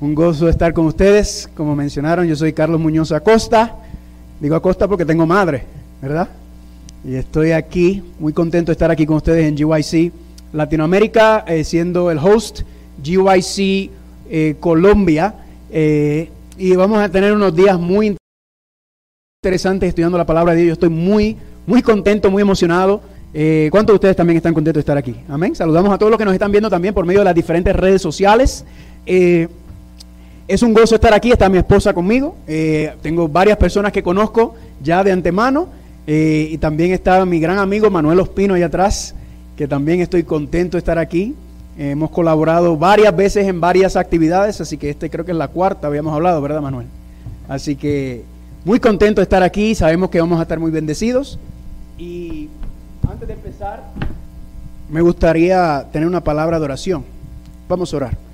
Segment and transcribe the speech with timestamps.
[0.00, 1.50] Un gozo estar con ustedes.
[1.54, 3.76] Como mencionaron, yo soy Carlos Muñoz Acosta.
[4.40, 5.64] Digo Acosta porque tengo madre,
[6.00, 6.26] ¿verdad?
[7.04, 10.10] Y estoy aquí, muy contento de estar aquí con ustedes en GYC
[10.54, 12.62] Latinoamérica, eh, siendo el host
[13.04, 13.90] GYC
[14.30, 15.34] eh, Colombia.
[15.70, 18.16] Eh, y vamos a tener unos días muy
[19.44, 20.68] interesantes estudiando la palabra de Dios.
[20.68, 21.36] Yo estoy muy,
[21.66, 23.02] muy contento, muy emocionado.
[23.70, 25.14] ¿Cuántos de ustedes también están contentos de estar aquí?
[25.28, 25.54] Amén.
[25.54, 28.00] Saludamos a todos los que nos están viendo también por medio de las diferentes redes
[28.00, 28.64] sociales.
[30.50, 34.56] Es un gozo estar aquí, está mi esposa conmigo, eh, tengo varias personas que conozco
[34.82, 35.68] ya de antemano
[36.08, 39.14] eh, y también está mi gran amigo Manuel Ospino allá atrás,
[39.56, 41.36] que también estoy contento de estar aquí.
[41.78, 45.86] hemos colaborado varias veces en varias actividades, así que este creo que es la cuarta,
[45.86, 46.88] habíamos hablado, ¿verdad Manuel?
[47.48, 48.24] Así que
[48.64, 51.38] muy contento de estar aquí, sabemos que vamos a estar muy bendecidos
[51.96, 52.48] y
[53.08, 53.84] antes de empezar
[54.88, 57.04] me gustaría tener una palabra de oración.
[57.68, 58.29] Vamos a orar.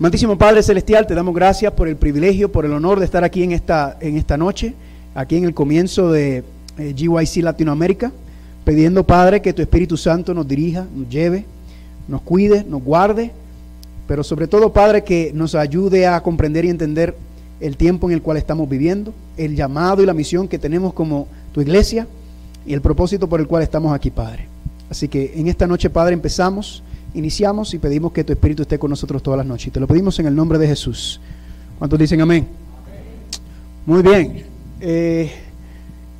[0.00, 3.42] Amantísimo Padre Celestial, te damos gracias por el privilegio, por el honor de estar aquí
[3.42, 4.72] en esta, en esta noche,
[5.14, 6.42] aquí en el comienzo de
[6.78, 8.10] eh, GYC Latinoamérica,
[8.64, 11.44] pidiendo, Padre, que tu Espíritu Santo nos dirija, nos lleve,
[12.08, 13.30] nos cuide, nos guarde,
[14.08, 17.14] pero sobre todo, Padre, que nos ayude a comprender y entender
[17.60, 21.28] el tiempo en el cual estamos viviendo, el llamado y la misión que tenemos como
[21.52, 22.06] tu iglesia
[22.64, 24.46] y el propósito por el cual estamos aquí, Padre.
[24.88, 26.82] Así que en esta noche, Padre, empezamos
[27.14, 29.72] iniciamos y pedimos que tu Espíritu esté con nosotros todas las noches.
[29.72, 31.20] Te lo pedimos en el nombre de Jesús.
[31.78, 32.46] ¿Cuántos dicen amén?
[33.86, 34.44] Muy bien.
[34.80, 35.30] Eh,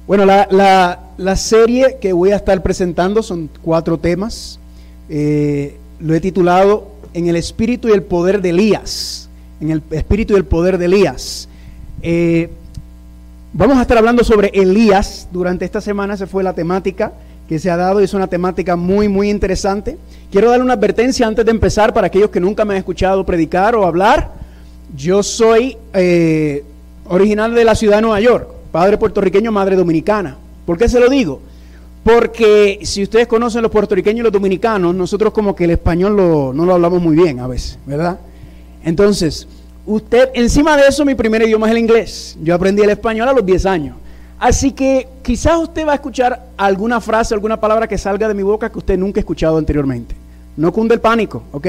[0.06, 4.58] bueno, la, serie que voy a estar presentando son cuatro temas.
[5.08, 9.28] Eh, lo he titulado En el Espíritu y el Poder de Elías.
[9.60, 11.48] En el Espíritu y el Poder de Elías.
[12.02, 12.50] Eh,
[13.52, 15.28] vamos a estar hablando sobre Elías.
[15.30, 17.12] Durante esta semana se fue la temática
[17.50, 19.98] que se ha dado y es una temática muy, muy interesante.
[20.30, 23.74] Quiero dar una advertencia antes de empezar para aquellos que nunca me han escuchado predicar
[23.74, 24.30] o hablar.
[24.96, 26.62] Yo soy eh,
[27.08, 30.36] original de la ciudad de Nueva York, padre puertorriqueño, madre dominicana.
[30.64, 31.40] ¿Por qué se lo digo?
[32.04, 36.64] Porque si ustedes conocen los puertorriqueños y los dominicanos, nosotros como que el español no
[36.64, 38.20] lo hablamos muy bien a veces, ¿verdad?
[38.84, 39.48] Entonces,
[39.86, 42.38] usted, encima de eso, mi primer idioma es el inglés.
[42.44, 43.96] Yo aprendí el español a los 10 años.
[44.40, 48.42] Así que quizás usted va a escuchar alguna frase, alguna palabra que salga de mi
[48.42, 50.14] boca que usted nunca ha escuchado anteriormente.
[50.56, 51.66] No cunde el pánico, ¿ok?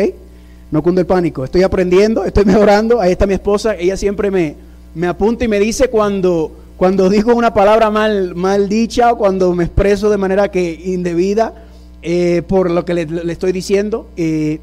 [0.71, 1.43] No cunde el pánico.
[1.43, 3.01] Estoy aprendiendo, estoy mejorando.
[3.01, 4.55] Ahí está mi esposa, ella siempre me,
[4.95, 9.53] me apunta y me dice cuando, cuando digo una palabra mal, mal dicha o cuando
[9.53, 11.53] me expreso de manera que indebida
[12.01, 14.07] eh, por lo que le, estoy diciendo.
[14.15, 14.61] Eh,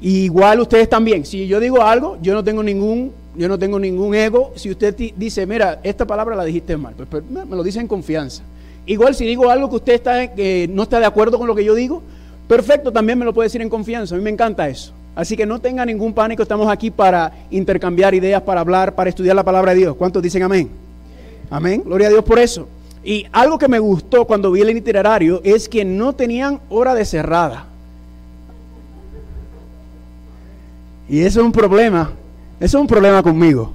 [0.00, 1.26] igual ustedes también.
[1.26, 4.52] Si yo digo algo, yo no tengo ningún yo no tengo ningún ego.
[4.56, 7.88] Si usted dice, mira, esta palabra la dijiste mal, pues, pues me lo dice en
[7.88, 8.42] confianza.
[8.86, 11.64] Igual si digo algo que usted está, que no está de acuerdo con lo que
[11.64, 12.02] yo digo,
[12.46, 14.14] perfecto, también me lo puede decir en confianza.
[14.14, 14.92] A mí me encanta eso.
[15.16, 19.36] Así que no tenga ningún pánico, estamos aquí para intercambiar ideas, para hablar, para estudiar
[19.36, 19.96] la palabra de Dios.
[19.96, 20.68] ¿Cuántos dicen amén?
[21.50, 21.82] Amén.
[21.84, 22.68] Gloria a Dios por eso.
[23.04, 27.04] Y algo que me gustó cuando vi el itinerario es que no tenían hora de
[27.04, 27.66] cerrada.
[31.08, 32.12] Y eso es un problema
[32.64, 33.72] eso es un problema conmigo.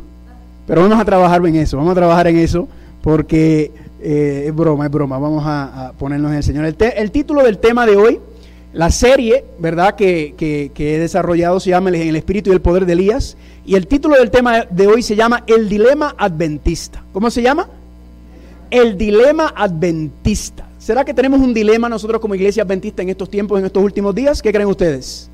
[0.66, 2.68] Pero vamos a trabajar en eso, vamos a trabajar en eso
[3.02, 5.18] porque eh, es broma, es broma.
[5.18, 6.66] Vamos a, ponernos en el Señor.
[6.66, 8.20] El, título del tema de hoy,
[8.74, 12.94] la serie, ¿verdad?, que, que, he desarrollado se llama el Espíritu y el Poder de
[12.94, 13.38] Elías.
[13.66, 17.04] Y el título del tema de hoy se llama El Dilema Adventista.
[17.14, 17.68] ¿Cómo se llama?
[18.72, 20.68] El Dilema Adventista.
[20.80, 24.16] ¿Será que tenemos un dilema nosotros como iglesia adventista en estos tiempos, en estos últimos
[24.16, 24.42] días?
[24.42, 25.30] ¿Qué creen ustedes?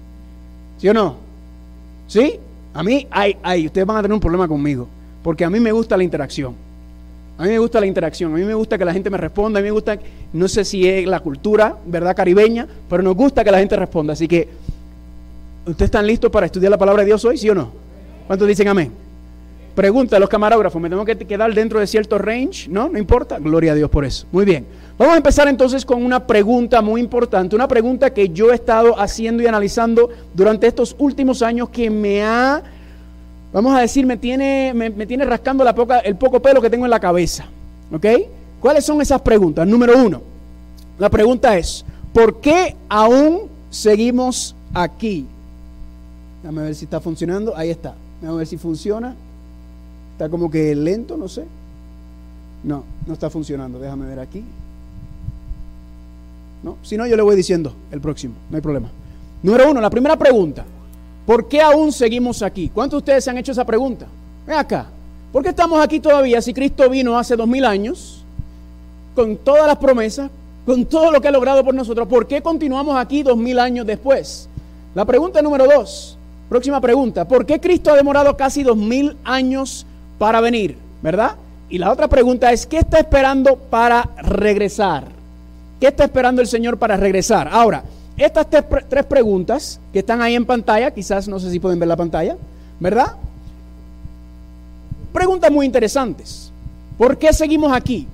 [0.77, 1.17] ¿Sí o no?
[2.07, 2.39] ¿Sí?
[2.75, 4.85] A mí, ay, ay, ustedes van a tener un problema conmigo,
[5.23, 6.53] porque a mí me gusta la interacción.
[7.37, 9.59] A mí me gusta la interacción, a mí me gusta que la gente me responda,
[9.59, 9.97] a mí me gusta,
[10.33, 12.13] no sé si es la cultura, ¿verdad?
[12.13, 14.11] Caribeña, pero nos gusta que la gente responda.
[14.11, 14.49] Así que,
[15.65, 17.71] ¿ustedes están listos para estudiar la palabra de Dios hoy, sí o no?
[18.27, 18.91] ¿Cuántos dicen amén?
[19.75, 22.69] Pregunta a los camarógrafos, ¿me tengo que quedar dentro de cierto range?
[22.69, 23.39] No, no importa.
[23.39, 24.25] Gloria a Dios por eso.
[24.31, 24.65] Muy bien.
[24.97, 28.97] Vamos a empezar entonces con una pregunta muy importante, una pregunta que yo he estado
[28.97, 32.63] haciendo y analizando durante estos últimos años que me ha,
[33.51, 36.85] vamos a decir, me tiene, me, tiene rascando la poca, el poco pelo que tengo
[36.85, 37.45] en la cabeza.
[37.91, 38.05] ¿Ok?
[38.61, 39.67] ¿Cuáles son esas preguntas?
[39.67, 40.21] Número uno,
[40.97, 41.83] la pregunta es,
[42.13, 45.27] ¿por qué aún seguimos aquí?
[46.41, 47.57] Déjame ver si está funcionando.
[47.57, 47.95] Ahí está.
[48.21, 49.13] Déjame ver si funciona.
[50.15, 51.45] Está como que lento, no sé.
[52.63, 53.79] No, no está funcionando.
[53.79, 54.43] Déjame ver aquí.
[56.65, 56.77] ¿no?
[56.81, 58.89] Si no, yo le voy diciendo el próximo, no hay problema.
[59.43, 60.65] Número uno, la primera pregunta.
[61.25, 62.69] ¿Por qué aún seguimos aquí?
[62.73, 64.07] ¿Cuántos de ustedes se han hecho esa pregunta?
[64.47, 64.87] Ven acá.
[65.31, 68.23] ¿Por qué estamos aquí todavía si Cristo vino hace dos mil años
[69.13, 70.31] con todas las promesas,
[70.65, 72.07] con todo lo que ha logrado por nosotros?
[72.07, 74.49] ¿Por qué continuamos aquí dos mil años después?
[74.95, 76.17] La pregunta número dos.
[76.49, 77.27] Próxima pregunta.
[77.27, 79.85] ¿Por qué Cristo ha demorado casi dos mil años
[80.17, 80.77] para venir?
[81.01, 81.35] ¿Verdad?
[81.69, 85.05] Y la otra pregunta es, ¿qué está esperando para regresar?
[85.79, 87.49] ¿Qué está esperando el Señor para regresar?
[87.51, 87.83] Ahora,
[88.17, 91.97] estas tres, preguntas que están ahí en pantalla, quizás no sé si pueden ver la
[91.97, 92.37] pantalla,
[92.79, 93.13] ¿verdad?
[95.11, 96.51] Preguntas muy interesantes.
[96.97, 98.07] ¿Por qué seguimos aquí?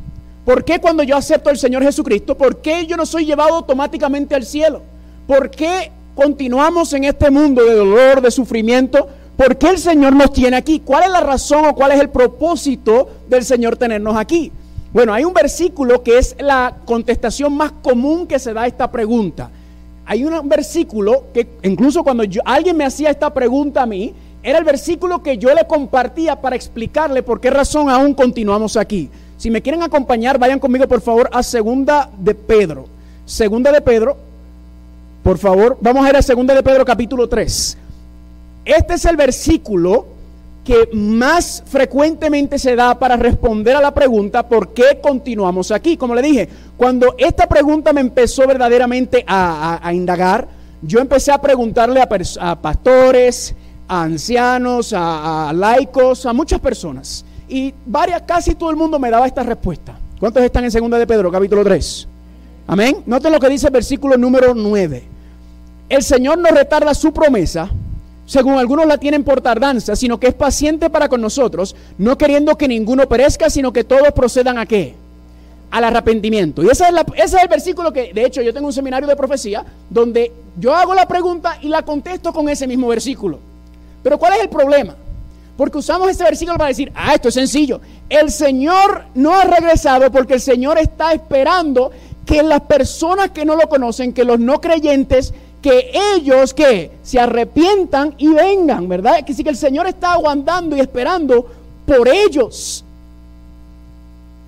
[0.43, 4.33] ¿Por qué cuando yo acepto al Señor Jesucristo, por qué yo no soy llevado automáticamente
[4.33, 4.81] al cielo?
[5.27, 9.07] ¿Por qué continuamos en este mundo de dolor, de sufrimiento?
[9.37, 10.79] ¿Por qué el Señor nos tiene aquí?
[10.79, 14.51] ¿Cuál es la razón o cuál es el propósito del Señor tenernos aquí?
[14.93, 18.91] Bueno, hay un versículo que es la contestación más común que se da a esta
[18.91, 19.49] pregunta.
[20.05, 24.13] Hay un versículo que incluso cuando alguien me hacía esta pregunta a mí,
[24.43, 29.09] era el versículo que yo le compartía para explicarle por qué razón aún continuamos aquí.
[29.37, 32.87] Si me quieren acompañar, vayan conmigo por favor a Segunda de Pedro.
[33.25, 34.17] Segunda de Pedro,
[35.23, 37.77] por favor, vamos a ir a Segunda de Pedro capítulo 3.
[38.65, 40.05] Este es el versículo
[40.63, 45.97] que más frecuentemente se da para responder a la pregunta ¿por qué continuamos aquí?
[45.97, 46.47] Como le dije,
[46.77, 50.47] cuando esta pregunta me empezó verdaderamente a, indagar,
[50.81, 53.55] yo empecé a preguntarle a, pastores,
[53.87, 57.25] a ancianos, a, laicos, a muchas personas.
[57.49, 59.97] Y varias, casi todo el mundo me daba esta respuesta.
[60.19, 62.07] ¿Cuántos están en segunda de Pedro, capítulo 3?
[62.67, 62.97] Amén.
[63.07, 65.03] Noten lo que dice el versículo número 9.
[65.89, 67.69] El Señor no retarda su promesa,
[68.31, 72.57] según algunos la tienen por tardanza, sino que es paciente para con nosotros, no queriendo
[72.57, 74.95] que ninguno perezca, sino que todos procedan a qué?
[75.69, 76.63] Al arrepentimiento.
[76.63, 79.17] Y ese es, ese es el versículo que, de hecho, yo tengo un seminario de
[79.17, 83.37] profecía donde yo hago la pregunta y la contesto con ese mismo versículo.
[84.01, 84.95] Pero ¿cuál es el problema?
[85.57, 87.81] Porque usamos este versículo para decir, ah, esto es sencillo.
[88.07, 91.91] El Señor no ha regresado porque el Señor está esperando
[92.25, 97.19] que las personas que no lo conocen, que los no creyentes, que ellos que se
[97.19, 99.23] arrepientan y vengan, ¿verdad?
[99.23, 101.45] Que sí que el Señor está aguantando y esperando
[101.85, 102.83] por ellos.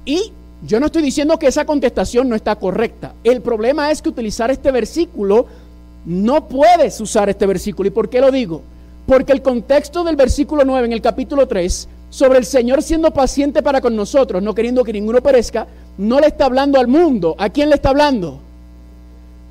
[0.06, 0.32] Y
[0.66, 3.14] yo no estoy diciendo que esa contestación no está correcta.
[3.24, 5.46] El problema es que utilizar este versículo,
[6.06, 7.88] no puedes usar este versículo.
[7.88, 8.62] ¿Y por qué lo digo?
[9.06, 13.62] Porque el contexto del versículo 9 en el capítulo 3, sobre el Señor siendo paciente
[13.62, 15.68] para con nosotros, no queriendo que ninguno perezca,
[15.98, 17.36] no le está hablando al mundo.
[17.38, 18.40] ¿A quién le está hablando?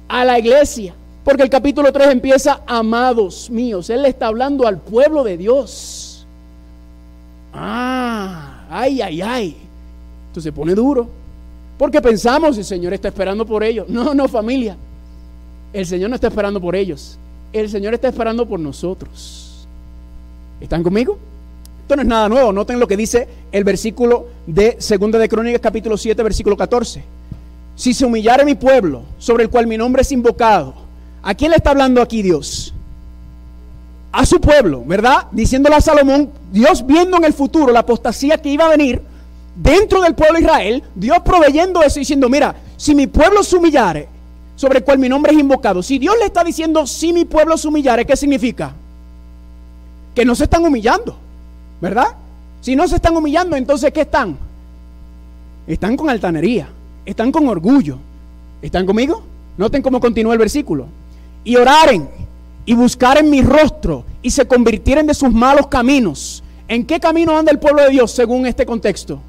[0.08, 0.94] A la iglesia.
[1.24, 6.26] Porque el capítulo 3 empieza, amados míos, Él le está hablando al pueblo de Dios.
[7.52, 9.56] Ah, ay, ay, ay.
[10.28, 11.08] Entonces se pone duro.
[11.78, 13.88] Porque pensamos, el Señor está esperando por ellos.
[13.88, 14.76] No, no, familia.
[15.72, 17.18] El Señor no está esperando por ellos.
[17.52, 19.66] El Señor está esperando por nosotros.
[20.60, 21.18] ¿Están conmigo?
[21.82, 22.52] Esto no es nada nuevo.
[22.52, 27.02] Noten lo que dice el versículo de Segunda de Crónicas, capítulo 7, versículo 14.
[27.74, 30.81] Si se humillare mi pueblo, sobre el cual mi nombre es invocado,
[31.22, 32.74] ¿A quién le está hablando aquí Dios?
[34.10, 35.28] A su pueblo, ¿verdad?
[35.30, 39.00] Diciéndole a Salomón, Dios viendo en el futuro la apostasía que iba a venir
[39.54, 44.08] dentro del pueblo de Israel, Dios proveyendo eso diciendo, mira, si mi pueblo se humillare,
[44.56, 47.56] sobre el cual mi nombre es invocado, si Dios le está diciendo, si mi pueblo
[47.56, 48.72] se humillare, ¿qué significa?
[50.14, 51.16] Que no se están humillando,
[51.80, 52.08] ¿verdad?
[52.60, 54.36] Si no se están humillando, entonces ¿qué están?
[55.66, 56.68] Están con altanería,
[57.06, 57.98] están con orgullo.
[58.60, 59.22] ¿Están conmigo?
[59.56, 60.86] Noten cómo continúa el versículo
[61.44, 62.08] y oraren
[62.64, 66.42] y buscaren mi rostro y se convirtieren de sus malos caminos.
[66.68, 69.20] ¿En qué camino anda el pueblo de Dios según este contexto?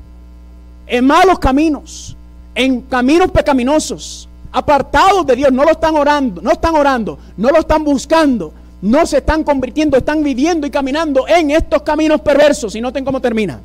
[0.85, 2.15] En malos caminos,
[2.55, 7.59] en caminos pecaminosos, apartados de Dios, no lo están orando, no están orando, no lo
[7.59, 12.81] están buscando, no se están convirtiendo, están viviendo y caminando en estos caminos perversos y
[12.81, 13.59] noten cómo termina.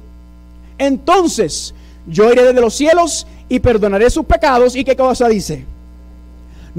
[0.78, 1.75] Entonces,
[2.06, 5.64] yo iré desde los cielos y perdonaré sus pecados y qué cosa dice?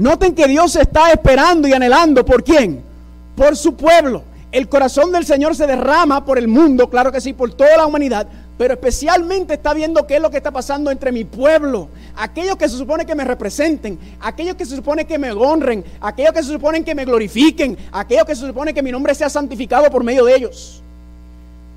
[0.00, 2.82] Noten que Dios está esperando y anhelando por quién?
[3.36, 4.22] Por su pueblo.
[4.50, 7.84] El corazón del Señor se derrama por el mundo, claro que sí, por toda la
[7.84, 8.26] humanidad,
[8.56, 12.66] pero especialmente está viendo qué es lo que está pasando entre mi pueblo, aquellos que
[12.66, 16.50] se supone que me representen, aquellos que se supone que me honren, aquellos que se
[16.50, 20.24] suponen que me glorifiquen, aquellos que se supone que mi nombre sea santificado por medio
[20.24, 20.82] de ellos.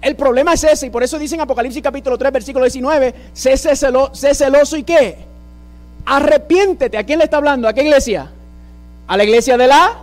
[0.02, 3.58] El problema es ese, y por eso dice en Apocalipsis capítulo 3, versículo 19, sé,
[3.58, 5.33] sé celoso y qué
[6.06, 6.98] Arrepiéntete.
[6.98, 7.68] ¿A quién le está hablando?
[7.68, 8.30] ¿A qué iglesia?
[9.08, 9.98] A la iglesia de la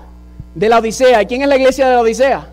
[0.54, 1.23] de la Odisea.
[1.23, 2.49] ¿Y quién es la iglesia de la Odisea?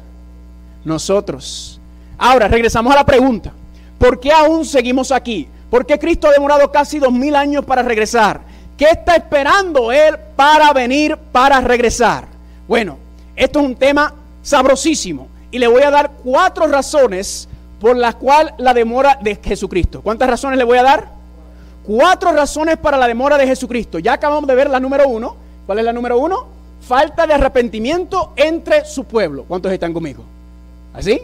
[0.84, 1.80] Nosotros.
[2.18, 3.52] Ahora, regresamos a la pregunta.
[3.98, 5.48] ¿Por qué aún seguimos aquí?
[5.70, 8.42] ¿Por qué Cristo ha demorado casi dos mil años para regresar?
[8.78, 12.26] ¿Qué está esperando Él para venir, para regresar?
[12.68, 12.98] Bueno,
[13.36, 15.28] esto es un tema sabrosísimo.
[15.50, 17.48] Y le voy a dar cuatro razones
[17.80, 20.02] por las cuales la demora de Jesucristo.
[20.02, 21.17] ¿Cuántas razones le voy a dar?
[21.88, 23.98] Cuatro razones para la demora de Jesucristo.
[23.98, 25.36] Ya acabamos de ver la número uno.
[25.66, 26.58] ¿Cuál es la número uno?
[26.88, 29.44] falta de arrepentimiento entre su pueblo.
[29.46, 30.24] ¿Cuántos están conmigo?
[30.94, 31.22] ¿Así?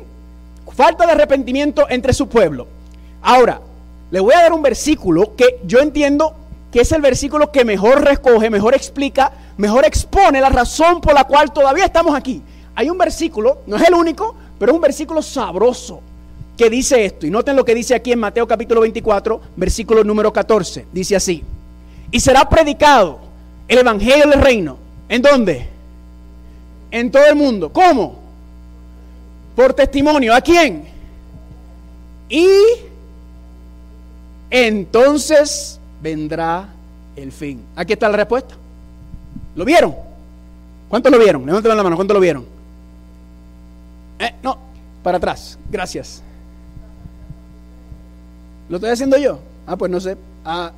[0.75, 2.67] Falta de arrepentimiento entre su pueblo.
[3.22, 3.62] Ahora,
[4.12, 6.36] le voy a dar un versículo que yo entiendo
[6.72, 11.24] que es el versículo que mejor recoge, mejor explica, mejor expone la razón por la
[11.24, 12.41] cual todavía estamos aquí.
[12.75, 16.01] Hay un versículo, no es el único, pero es un versículo sabroso
[16.57, 17.25] que dice esto.
[17.25, 20.88] Y noten lo que dice aquí en Mateo capítulo 24, versículo número 14.
[20.91, 21.43] Dice así.
[22.12, 23.19] Y será predicado
[23.67, 24.77] el Evangelio del Reino.
[25.10, 25.67] ¿En dónde?
[26.91, 27.72] En todo el mundo.
[27.72, 28.19] ¿Cómo?
[29.55, 30.33] Por testimonio.
[30.33, 30.86] ¿A quién?
[32.29, 32.48] Y
[34.50, 36.69] entonces vendrá
[37.15, 37.63] el fin.
[37.75, 38.55] Aquí está la respuesta.
[39.55, 39.95] ¿Lo vieron?
[40.89, 41.45] ¿Cuántos lo vieron?
[41.45, 42.45] Levanten la mano, ¿cuántos lo vieron?
[44.19, 44.57] Eh, no,
[45.01, 45.57] para atrás.
[45.69, 46.22] Gracias.
[48.70, 49.39] ¿Lo estoy haciendo yo?
[49.67, 50.17] Ah, pues no sé.
[50.46, 50.72] Ah,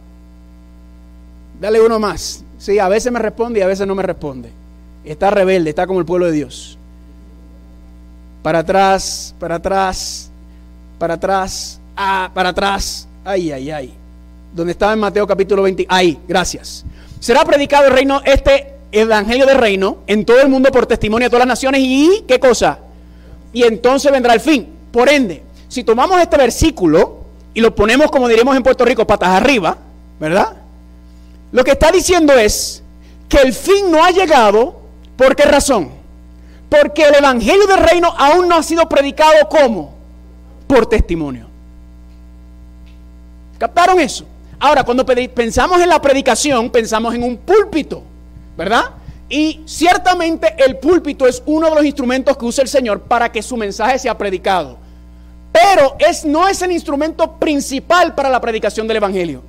[1.59, 2.43] dale uno más.
[2.57, 4.49] Sí, a veces me responde y a veces no me responde.
[5.03, 6.77] Está rebelde, está como el pueblo de Dios.
[8.41, 10.29] Para atrás, para atrás,
[10.97, 13.07] para atrás, ah, para atrás.
[13.23, 13.93] Ay, ay, ay.
[14.53, 15.85] Donde estaba en Mateo capítulo 20.
[15.89, 16.85] Ahí, gracias.
[17.19, 21.29] Será predicado el reino, este evangelio del reino, en todo el mundo por testimonio de
[21.29, 21.81] todas las naciones.
[21.83, 22.79] ¿Y qué cosa?
[23.51, 24.69] Y entonces vendrá el fin.
[24.91, 27.24] Por ende, si tomamos este versículo
[27.55, 29.77] y lo ponemos, como diríamos en Puerto Rico, patas arriba,
[30.19, 30.57] ¿verdad?
[31.53, 32.83] Lo que está diciendo es
[33.29, 34.81] que el fin no ha llegado.
[35.15, 35.89] ¿Por qué razón?
[36.69, 39.93] Porque el evangelio del reino aún no ha sido predicado como
[40.67, 41.47] por testimonio.
[43.57, 44.25] ¿Captaron eso?
[44.59, 48.03] Ahora, cuando pensamos en la predicación, pensamos en un púlpito,
[48.57, 48.83] ¿verdad?
[49.29, 53.41] Y ciertamente el púlpito es uno de los instrumentos que usa el Señor para que
[53.41, 54.77] su mensaje sea predicado.
[55.55, 59.41] Pero es, no es el instrumento principal para la predicación del Evangelio.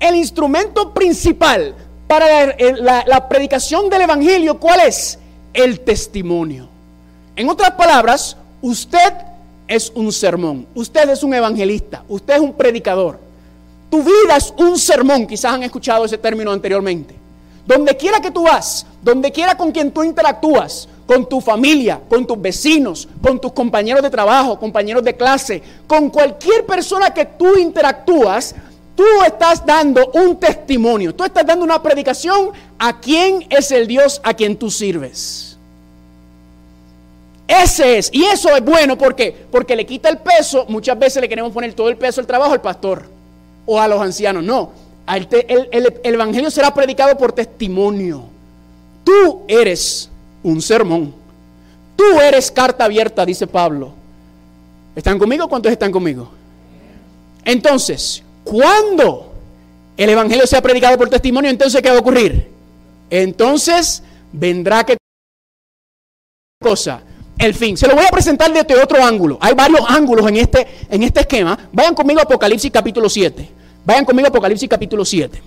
[0.00, 1.76] El instrumento principal
[2.08, 5.16] para la, la predicación del Evangelio, ¿cuál es?
[5.52, 6.68] El testimonio.
[7.36, 9.12] En otras palabras, usted
[9.68, 13.20] es un sermón, usted es un evangelista, usted es un predicador.
[13.90, 17.14] Tu vida es un sermón, quizás han escuchado ese término anteriormente.
[17.64, 22.26] Donde quiera que tú vas, donde quiera con quien tú interactúas, con tu familia, con
[22.26, 27.56] tus vecinos, con tus compañeros de trabajo, compañeros de clase, con cualquier persona que tú
[27.56, 28.54] interactúas,
[28.96, 34.20] tú estás dando un testimonio, tú estás dando una predicación a quién es el Dios
[34.24, 35.58] a quien tú sirves.
[37.46, 41.28] Ese es, y eso es bueno porque porque le quita el peso, muchas veces le
[41.28, 43.04] queremos poner todo el peso del trabajo al pastor
[43.66, 44.42] o a los ancianos.
[44.42, 44.72] No,
[45.06, 48.24] el, Evangelio será predicado por testimonio.
[49.04, 50.08] Tú eres
[50.44, 51.12] un sermón.
[51.96, 53.92] Tú eres carta abierta, dice Pablo.
[54.94, 55.48] ¿Están conmigo?
[55.48, 56.30] ¿Cuántos están conmigo?
[57.44, 59.32] Entonces, cuando
[59.96, 62.48] el Evangelio sea predicado por testimonio, entonces ¿qué va a ocurrir?
[63.10, 64.96] Entonces vendrá que
[66.60, 67.02] cosa?
[67.38, 67.76] El fin.
[67.76, 69.38] Se lo voy a presentar desde otro ángulo.
[69.40, 71.58] Hay varios ángulos en este, en este esquema.
[71.72, 73.50] Vayan conmigo Apocalipsis capítulo 7.
[73.84, 75.42] Vayan conmigo Apocalipsis capítulo 7.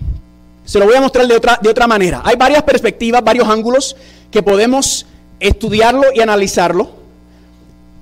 [0.68, 2.20] Se lo voy a mostrar de otra, de otra manera.
[2.22, 3.96] Hay varias perspectivas, varios ángulos
[4.30, 5.06] que podemos
[5.40, 6.90] estudiarlo y analizarlo.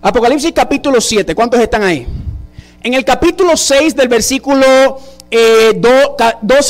[0.03, 1.33] Apocalipsis capítulo 7.
[1.37, 2.05] ¿Cuántos están ahí?
[2.83, 5.81] En el capítulo 6 del versículo 2 eh,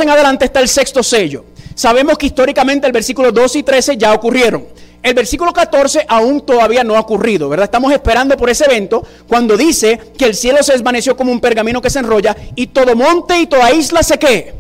[0.03, 1.47] en adelante está el sexto sello.
[1.75, 4.67] Sabemos que históricamente el versículo 2 y 13 ya ocurrieron.
[5.03, 7.65] El versículo 14 aún todavía no ha ocurrido, ¿verdad?
[7.65, 11.81] Estamos esperando por ese evento cuando dice que el cielo se desvaneció como un pergamino
[11.81, 14.56] que se enrolla y todo monte y toda isla se qué?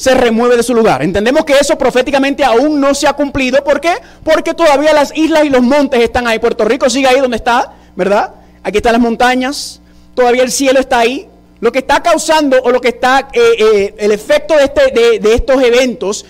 [0.00, 1.02] Se remueve de su lugar.
[1.02, 3.62] Entendemos que eso proféticamente aún no se ha cumplido.
[3.62, 3.92] ¿Por qué?
[4.24, 6.38] Porque todavía las islas y los montes están ahí.
[6.38, 8.30] Puerto Rico sigue ahí donde está, ¿verdad?
[8.62, 9.82] Aquí están las montañas.
[10.14, 11.28] Todavía el cielo está ahí.
[11.60, 15.18] Lo que está causando o lo que está, eh, eh, el efecto de, este, de,
[15.18, 16.24] de estos eventos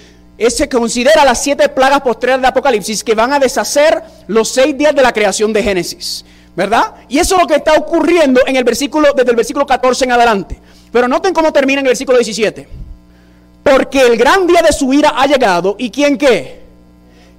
[0.49, 4.97] se considera las siete plagas postreras de Apocalipsis que van a deshacer los seis días
[4.97, 6.25] de la creación de Génesis.
[6.57, 6.97] ¿Verdad?
[7.09, 10.11] Y eso es lo que está ocurriendo en el versículo, desde el versículo 14 en
[10.11, 10.61] adelante.
[10.91, 12.79] Pero noten cómo termina en el versículo 17.
[13.62, 15.76] Porque el gran día de su ira ha llegado.
[15.79, 16.61] ¿Y quién qué?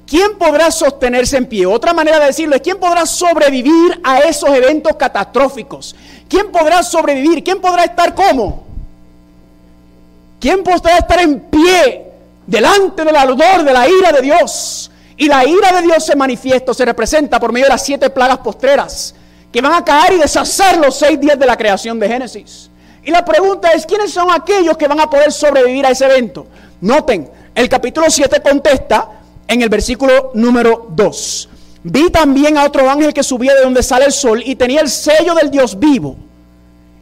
[0.06, 1.66] ¿Quién podrá sostenerse en pie?
[1.66, 5.96] Otra manera de decirlo es quién podrá sobrevivir a esos eventos catastróficos.
[6.28, 7.44] ¿Quién podrá sobrevivir?
[7.44, 8.66] ¿Quién podrá estar como?
[10.40, 12.12] ¿Quién podrá estar en pie
[12.52, 14.92] delante del ardor de la ira de Dios.
[15.18, 18.40] Y la ira de Dios se manifiesta, se representa por medio de las siete plagas
[18.40, 19.16] postreras
[19.52, 22.70] que van a caer y deshacer los seis días de la creación de Génesis.
[23.04, 26.46] Y la pregunta es, ¿quiénes son aquellos que van a poder sobrevivir a ese evento?
[26.82, 29.10] Noten, el capítulo 7 contesta
[29.48, 31.50] en el versículo número 2.
[31.84, 34.90] Vi también a otro ángel que subía de donde sale el sol y tenía el
[34.90, 36.16] sello del Dios vivo.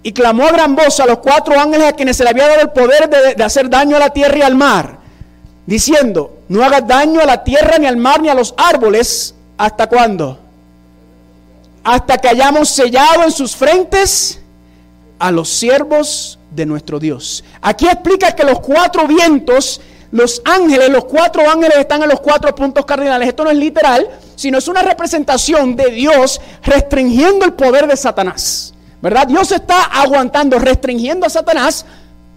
[0.02, 2.62] Y clamó a gran voz a los cuatro ángeles a quienes se le había dado
[2.62, 5.00] el poder de, de hacer daño a la tierra y al mar
[5.66, 9.36] diciendo, no hagas daño a la tierra, ni al mar, ni a los árboles.
[9.58, 10.40] ¿Hasta cuándo?
[11.84, 14.40] Hasta que hayamos sellado en sus frentes
[15.20, 17.44] a los siervos de nuestro Dios.
[17.62, 22.56] Aquí explica que los cuatro vientos, los ángeles, los cuatro ángeles están en los cuatro
[22.56, 23.28] puntos cardinales.
[23.28, 28.74] Esto no es literal, sino es una representación de Dios restringiendo el poder de Satanás.
[29.02, 29.28] ¿Verdad?
[29.28, 31.86] Dios está aguantando, restringiendo a Satanás.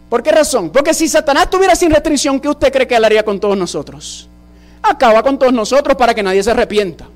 [0.08, 0.70] ¿Por qué razón?
[0.70, 4.28] Porque si Satanás tuviera sin restricción, ¿qué usted cree que él haría con todos nosotros?
[4.82, 7.06] Acaba con todos nosotros para que nadie se arrepienta.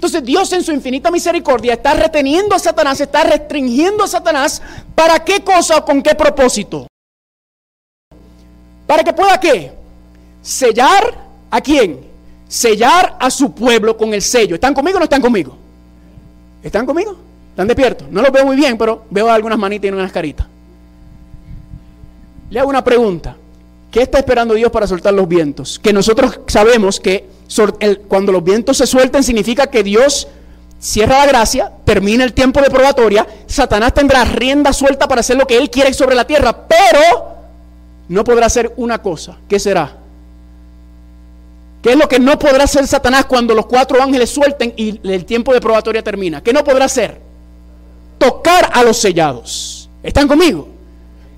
[0.00, 4.62] Entonces Dios en su infinita misericordia está reteniendo a Satanás, está restringiendo a Satanás.
[4.94, 6.86] ¿Para qué cosa o con qué propósito?
[8.86, 9.72] ¿Para que pueda qué?
[10.40, 11.18] Sellar
[11.50, 12.00] a quién?
[12.48, 14.54] Sellar a su pueblo con el sello.
[14.54, 15.54] ¿Están conmigo o no están conmigo?
[16.62, 17.14] ¿Están conmigo?
[17.50, 18.08] ¿Están despiertos?
[18.10, 20.46] No los veo muy bien, pero veo algunas manitas y unas caritas.
[22.48, 23.36] Le hago una pregunta.
[23.90, 25.78] ¿Qué está esperando Dios para soltar los vientos?
[25.78, 27.39] Que nosotros sabemos que
[28.08, 30.28] cuando los vientos se suelten significa que Dios
[30.78, 35.46] cierra la gracia, termina el tiempo de probatoria, Satanás tendrá rienda suelta para hacer lo
[35.46, 37.34] que él quiere sobre la tierra, pero
[38.08, 39.36] no podrá hacer una cosa.
[39.48, 39.96] ¿Qué será?
[41.82, 45.24] ¿Qué es lo que no podrá hacer Satanás cuando los cuatro ángeles suelten y el
[45.24, 46.42] tiempo de probatoria termina?
[46.42, 47.20] ¿Qué no podrá hacer?
[48.18, 49.88] Tocar a los sellados.
[50.02, 50.68] ¿Están conmigo?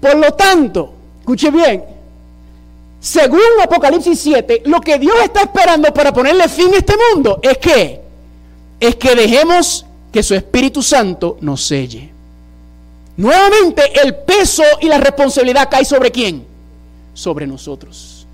[0.00, 1.84] Por lo tanto, escuche bien,
[3.02, 7.58] según Apocalipsis 7, lo que Dios está esperando para ponerle fin a este mundo es
[7.58, 8.00] que
[8.78, 12.12] es que dejemos que su Espíritu Santo nos selle.
[13.16, 16.46] Nuevamente el peso y la responsabilidad cae sobre quién?
[17.12, 18.24] Sobre nosotros.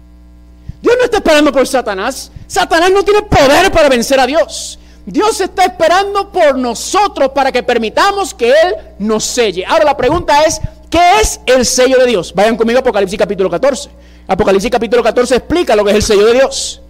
[0.82, 2.30] Dios no está esperando por Satanás.
[2.46, 4.78] Satanás no tiene poder para vencer a Dios.
[5.06, 9.64] Dios está esperando por nosotros para que permitamos que Él nos selle.
[9.64, 10.60] Ahora la pregunta es,
[10.90, 12.32] ¿qué es el sello de Dios?
[12.34, 13.90] Vayan conmigo a Apocalipsis capítulo 14.
[14.26, 16.82] Apocalipsis capítulo 14 explica lo que es el sello de Dios.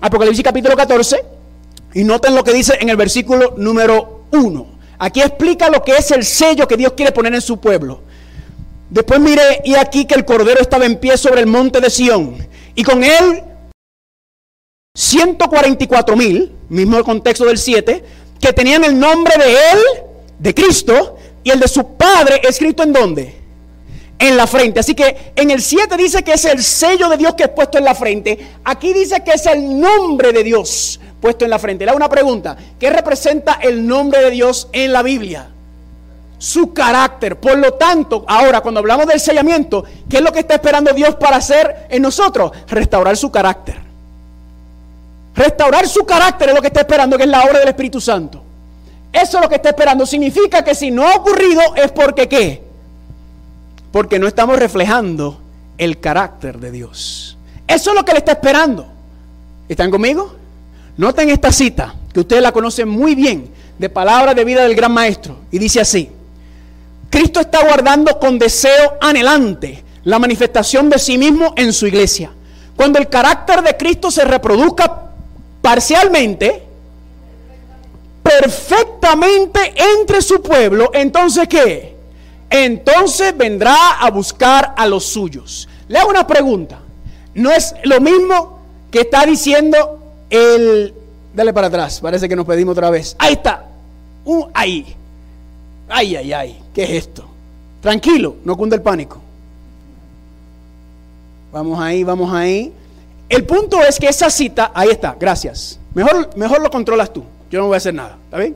[0.00, 1.24] Apocalipsis capítulo 14,
[1.94, 4.66] y noten lo que dice en el versículo número 1.
[4.98, 8.00] Aquí explica lo que es el sello que Dios quiere poner en su pueblo.
[8.90, 12.46] Después mire, y aquí que el Cordero estaba en pie sobre el monte de Sión,
[12.74, 13.44] y con él
[14.94, 18.04] 144 mil, mismo contexto del 7,
[18.40, 19.78] que tenían el nombre de él,
[20.38, 23.41] de Cristo, y el de su Padre escrito en dónde?
[24.22, 24.78] En la frente.
[24.78, 27.76] Así que en el 7 dice que es el sello de Dios que es puesto
[27.76, 28.38] en la frente.
[28.64, 31.84] Aquí dice que es el nombre de Dios puesto en la frente.
[31.84, 32.56] Le hago una pregunta.
[32.78, 35.48] ¿Qué representa el nombre de Dios en la Biblia?
[36.38, 37.40] Su carácter.
[37.40, 41.16] Por lo tanto, ahora cuando hablamos del sellamiento, ¿qué es lo que está esperando Dios
[41.16, 42.52] para hacer en nosotros?
[42.68, 43.80] Restaurar su carácter.
[45.34, 48.40] Restaurar su carácter es lo que está esperando, que es la obra del Espíritu Santo.
[49.12, 50.06] Eso es lo que está esperando.
[50.06, 52.61] Significa que si no ha ocurrido es porque ¿qué?
[53.92, 55.40] Porque no estamos reflejando
[55.78, 57.36] el carácter de Dios.
[57.68, 58.86] Eso es lo que le está esperando.
[59.68, 60.34] ¿Están conmigo?
[60.96, 64.92] Noten esta cita, que ustedes la conocen muy bien, de palabra de vida del gran
[64.92, 65.36] maestro.
[65.50, 66.10] Y dice así,
[67.10, 72.32] Cristo está guardando con deseo anhelante la manifestación de sí mismo en su iglesia.
[72.76, 75.10] Cuando el carácter de Cristo se reproduzca
[75.60, 76.62] parcialmente,
[78.22, 81.96] perfectamente entre su pueblo, entonces ¿qué?
[82.52, 85.68] Entonces vendrá a buscar a los suyos.
[85.88, 86.78] Le hago una pregunta.
[87.34, 88.58] No es lo mismo
[88.90, 90.94] que está diciendo el...
[91.34, 93.16] Dale para atrás, parece que nos pedimos otra vez.
[93.18, 93.64] Ahí está.
[94.26, 94.94] Uh, ahí.
[95.88, 96.62] Ay, ay, ay.
[96.74, 97.24] ¿Qué es esto?
[97.80, 99.18] Tranquilo, no cunde el pánico.
[101.52, 102.70] Vamos ahí, vamos ahí.
[103.30, 105.80] El punto es que esa cita, ahí está, gracias.
[105.94, 107.24] Mejor, mejor lo controlas tú.
[107.50, 108.54] Yo no voy a hacer nada, ¿está bien?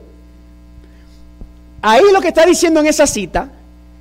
[1.81, 3.49] Ahí lo que está diciendo en esa cita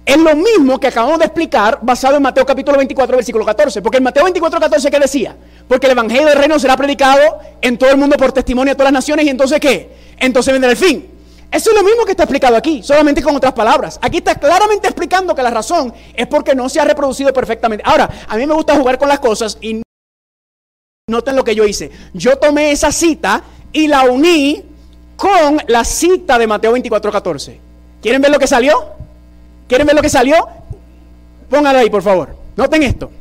[0.06, 3.82] es lo mismo que acabamos de explicar basado en Mateo capítulo 24, versículo 14.
[3.82, 5.36] Porque en Mateo 24, 14, ¿qué decía?
[5.68, 8.94] Porque el Evangelio del Reino será predicado en todo el mundo por testimonio a todas
[8.94, 9.26] las naciones.
[9.26, 9.90] ¿Y entonces qué?
[10.20, 11.10] Entonces vendrá el fin.
[11.52, 13.98] Eso es lo mismo que está explicado aquí, solamente con otras palabras.
[14.02, 17.84] Aquí está claramente explicando que la razón es porque no se ha reproducido perfectamente.
[17.88, 19.82] Ahora, a mí me gusta jugar con las cosas y
[21.08, 21.92] noten lo que yo hice.
[22.14, 24.66] Yo tomé esa cita y la uní
[25.16, 27.62] con la cita de Mateo 24, 14.
[28.02, 29.05] ¿Quieren ver lo que salió?
[29.68, 30.48] ¿Quieren ver lo que salió?
[31.50, 32.36] Póngalo ahí, por favor.
[32.56, 33.12] Noten esto.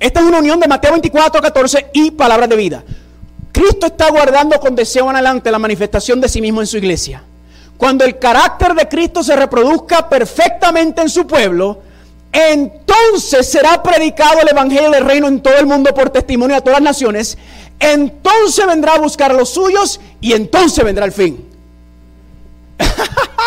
[0.00, 2.84] Esta es una unión de Mateo 24, 14 y palabras de vida.
[3.50, 7.24] Cristo está guardando con deseo en adelante la manifestación de sí mismo en su iglesia.
[7.76, 11.80] Cuando el carácter de Cristo se reproduzca perfectamente en su pueblo,
[12.32, 16.80] entonces será predicado el Evangelio del Reino en todo el mundo por testimonio a todas
[16.80, 17.38] las naciones.
[17.80, 21.44] Entonces vendrá a buscar a los suyos y entonces vendrá el fin.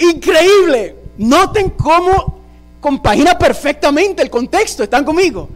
[0.00, 0.96] Increíble.
[1.18, 2.40] Noten cómo
[2.80, 4.82] compagina perfectamente el contexto.
[4.82, 5.48] ¿Están conmigo?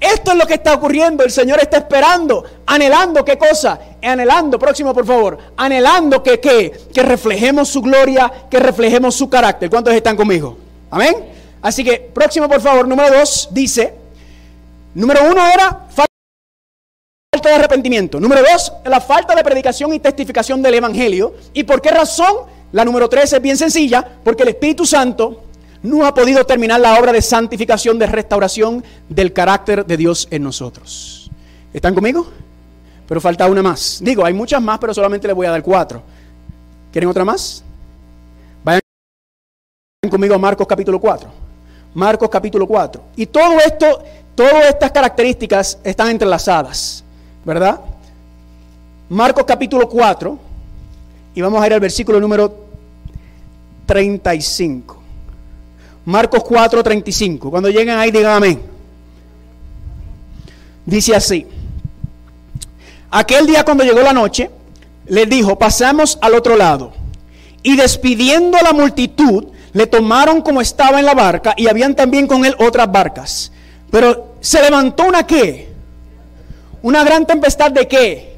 [0.00, 1.24] Esto es lo que está ocurriendo.
[1.24, 3.78] El Señor está esperando, anhelando qué cosa?
[4.02, 9.70] Anhelando, próximo por favor, anhelando que, que, que reflejemos su gloria, que reflejemos su carácter.
[9.70, 10.58] ¿Cuántos están conmigo?
[10.90, 11.14] Amén.
[11.62, 13.94] Así que, próximo por favor, número dos, dice,
[14.94, 16.10] número uno era falta
[17.48, 18.20] de arrepentimiento.
[18.20, 21.34] Número dos, la falta de predicación y testificación del Evangelio.
[21.54, 22.52] ¿Y por qué razón?
[22.74, 25.44] La número tres es bien sencilla, porque el Espíritu Santo
[25.84, 30.42] no ha podido terminar la obra de santificación, de restauración del carácter de Dios en
[30.42, 31.30] nosotros.
[31.72, 32.26] ¿Están conmigo?
[33.06, 34.00] Pero falta una más.
[34.02, 36.02] Digo, hay muchas más, pero solamente les voy a dar cuatro.
[36.90, 37.62] ¿Quieren otra más?
[38.64, 38.80] Vayan
[40.10, 41.30] conmigo a Marcos capítulo 4.
[41.94, 43.02] Marcos capítulo 4.
[43.14, 44.02] Y todo esto,
[44.34, 47.04] todas estas características están entrelazadas,
[47.44, 47.80] ¿verdad?
[49.08, 50.38] Marcos capítulo 4.
[51.36, 52.63] Y vamos a ir al versículo número
[53.86, 55.02] 35.
[56.04, 57.50] Marcos 4:35.
[57.50, 58.62] Cuando lleguen ahí, digan amén.
[60.84, 61.46] Dice así.
[63.10, 64.50] Aquel día cuando llegó la noche,
[65.06, 66.92] les dijo, pasamos al otro lado.
[67.62, 72.26] Y despidiendo a la multitud, le tomaron como estaba en la barca y habían también
[72.26, 73.52] con él otras barcas.
[73.90, 75.72] Pero se levantó una qué?
[76.82, 78.36] Una gran tempestad de qué?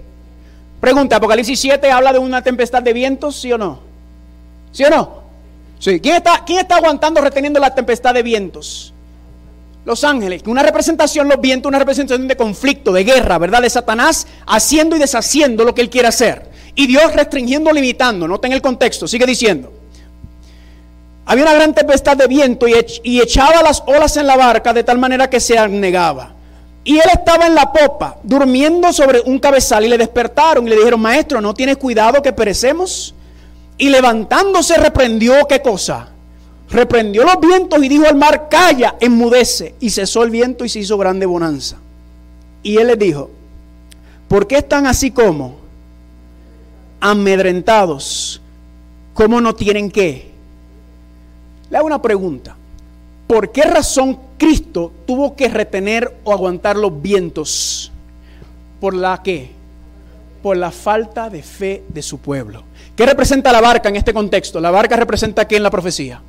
[0.81, 3.81] Pregunta, Apocalipsis 7 habla de una tempestad de vientos, ¿sí o no?
[4.73, 5.26] ¿Sí o no?
[5.79, 6.01] Sí.
[6.01, 8.93] ¿Quién está, ¿Quién está aguantando, reteniendo la tempestad de vientos?
[9.85, 10.43] Los ángeles.
[10.47, 13.63] Una representación, los vientos, una representación de conflicto, de guerra, ¿verdad?
[13.63, 16.51] De Satanás haciendo y deshaciendo lo que él quiere hacer.
[16.75, 18.27] Y Dios restringiendo, limitando.
[18.27, 19.07] Noten el contexto.
[19.07, 19.73] Sigue diciendo.
[21.25, 24.99] Había una gran tempestad de viento y, echaba las olas en la barca de tal
[24.99, 26.35] manera que se anegaba.
[26.85, 30.77] Y él estaba en la popa, durmiendo sobre un cabezal, y le despertaron y le
[30.77, 33.16] dijeron, maestro, ¿no tienes cuidado que perecemos?
[33.79, 36.09] Y levantándose reprendió qué cosa?
[36.71, 39.75] Reprendió los vientos y dijo al mar, calla, enmudece.
[39.81, 41.77] Y cesó el viento y se hizo grande bonanza.
[42.63, 43.31] Y él les dijo,
[44.29, 45.57] ¿por qué están así como?
[47.01, 48.41] Amedrentados.
[49.15, 50.31] ¿Cómo no tienen qué?
[51.71, 52.57] Le hago una pregunta.
[53.27, 57.93] ¿Por qué razón Cristo tuvo que retener o aguantar los vientos?
[58.81, 59.51] ¿Por la qué?
[60.47, 62.63] Por la falta de fe de su pueblo.
[62.95, 64.61] ¿Qué representa la barca en este contexto?
[64.61, 66.23] La barca representa qué en la profecía?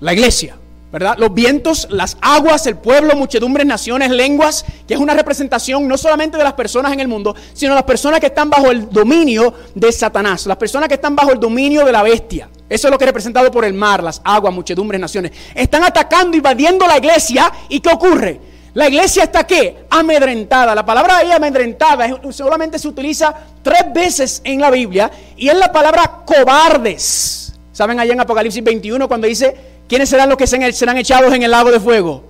[0.00, 0.56] La iglesia,
[0.92, 1.14] ¿verdad?
[1.16, 6.36] Los vientos, las aguas, el pueblo, muchedumbres, naciones, lenguas, que es una representación no solamente
[6.36, 9.90] de las personas en el mundo, sino las personas que están bajo el dominio de
[9.90, 12.50] Satanás, las personas que están bajo el dominio de la bestia.
[12.68, 15.32] Eso es lo que es representado por el mar, las aguas, muchedumbres, naciones.
[15.54, 18.49] Están atacando, invadiendo la iglesia y ¿qué ocurre?
[18.74, 19.84] La iglesia está qué?
[19.90, 20.74] Amedrentada.
[20.74, 25.72] La palabra ahí amedrentada solamente se utiliza tres veces en la Biblia y es la
[25.72, 27.54] palabra cobardes.
[27.72, 29.56] ¿Saben allá en Apocalipsis 21 cuando dice,
[29.88, 32.22] ¿quiénes serán los que serán echados en el lago de fuego?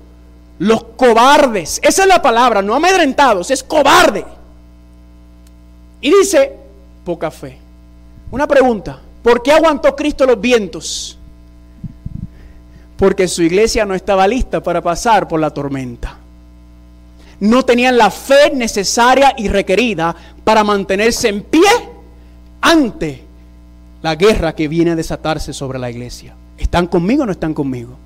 [0.58, 1.78] Los cobardes.
[1.82, 4.24] Esa es la palabra, no amedrentados, es cobarde.
[6.00, 6.52] Y dice,
[7.04, 7.58] poca fe.
[8.30, 11.18] Una pregunta, ¿por qué aguantó Cristo los vientos?
[12.96, 16.19] Porque su iglesia no estaba lista para pasar por la tormenta
[17.40, 21.68] no tenían la fe necesaria y requerida para mantenerse en pie
[22.60, 23.22] ante
[24.02, 26.34] la guerra que viene a desatarse sobre la iglesia.
[26.58, 27.96] ¿Están conmigo o no están conmigo?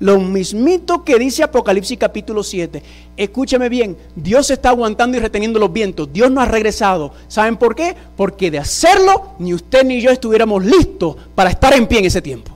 [0.00, 2.82] Lo mismito que dice Apocalipsis capítulo 7.
[3.18, 6.10] Escúcheme bien, Dios está aguantando y reteniendo los vientos.
[6.10, 7.12] Dios no ha regresado.
[7.28, 7.94] ¿Saben por qué?
[8.16, 12.22] Porque de hacerlo, ni usted ni yo estuviéramos listos para estar en pie en ese
[12.22, 12.50] tiempo.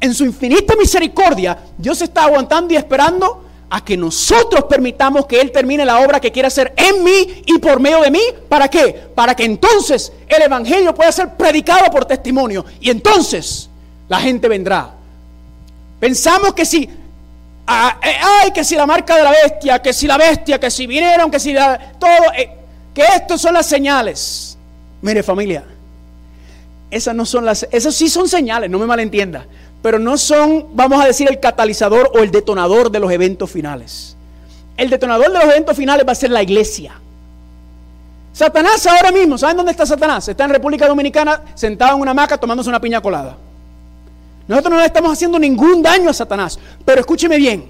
[0.00, 5.52] En su infinita misericordia, Dios está aguantando y esperando a que nosotros permitamos que Él
[5.52, 8.20] termine la obra que quiere hacer en mí y por medio de mí.
[8.48, 9.08] ¿Para qué?
[9.14, 12.64] Para que entonces el Evangelio pueda ser predicado por testimonio.
[12.80, 13.68] Y entonces
[14.08, 14.90] la gente vendrá.
[16.00, 16.90] Pensamos que si, eh,
[17.66, 21.30] ay, que si la marca de la bestia, que si la bestia, que si vinieron,
[21.30, 22.50] que si la, todo, eh,
[22.94, 24.56] que estos son las señales.
[25.02, 25.64] Mire familia,
[26.90, 29.46] esas no son las, esas sí son señales, no me malentienda
[29.82, 34.16] pero no son, vamos a decir, el catalizador o el detonador de los eventos finales.
[34.76, 36.94] El detonador de los eventos finales va a ser la iglesia.
[38.32, 40.28] Satanás ahora mismo, ¿saben dónde está Satanás?
[40.28, 43.36] Está en República Dominicana sentado en una hamaca tomándose una piña colada.
[44.46, 47.68] Nosotros no le estamos haciendo ningún daño a Satanás, pero escúcheme bien,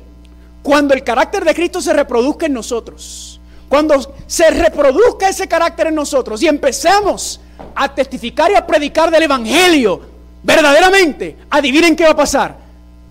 [0.63, 5.95] cuando el carácter de Cristo se reproduzca en nosotros, cuando se reproduzca ese carácter en
[5.95, 7.41] nosotros y empecemos
[7.75, 12.57] a testificar y a predicar del Evangelio, verdaderamente, adivinen qué va a pasar.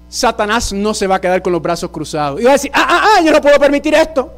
[0.09, 2.39] Satanás no se va a quedar con los brazos cruzados.
[2.39, 4.31] Y va a decir, ah, ah, ah, yo no puedo permitir esto.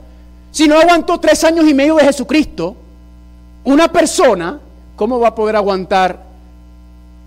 [0.52, 2.76] Si no aguantó tres años y medio de Jesucristo,
[3.64, 4.60] una persona,
[4.96, 6.24] ¿cómo va a poder aguantar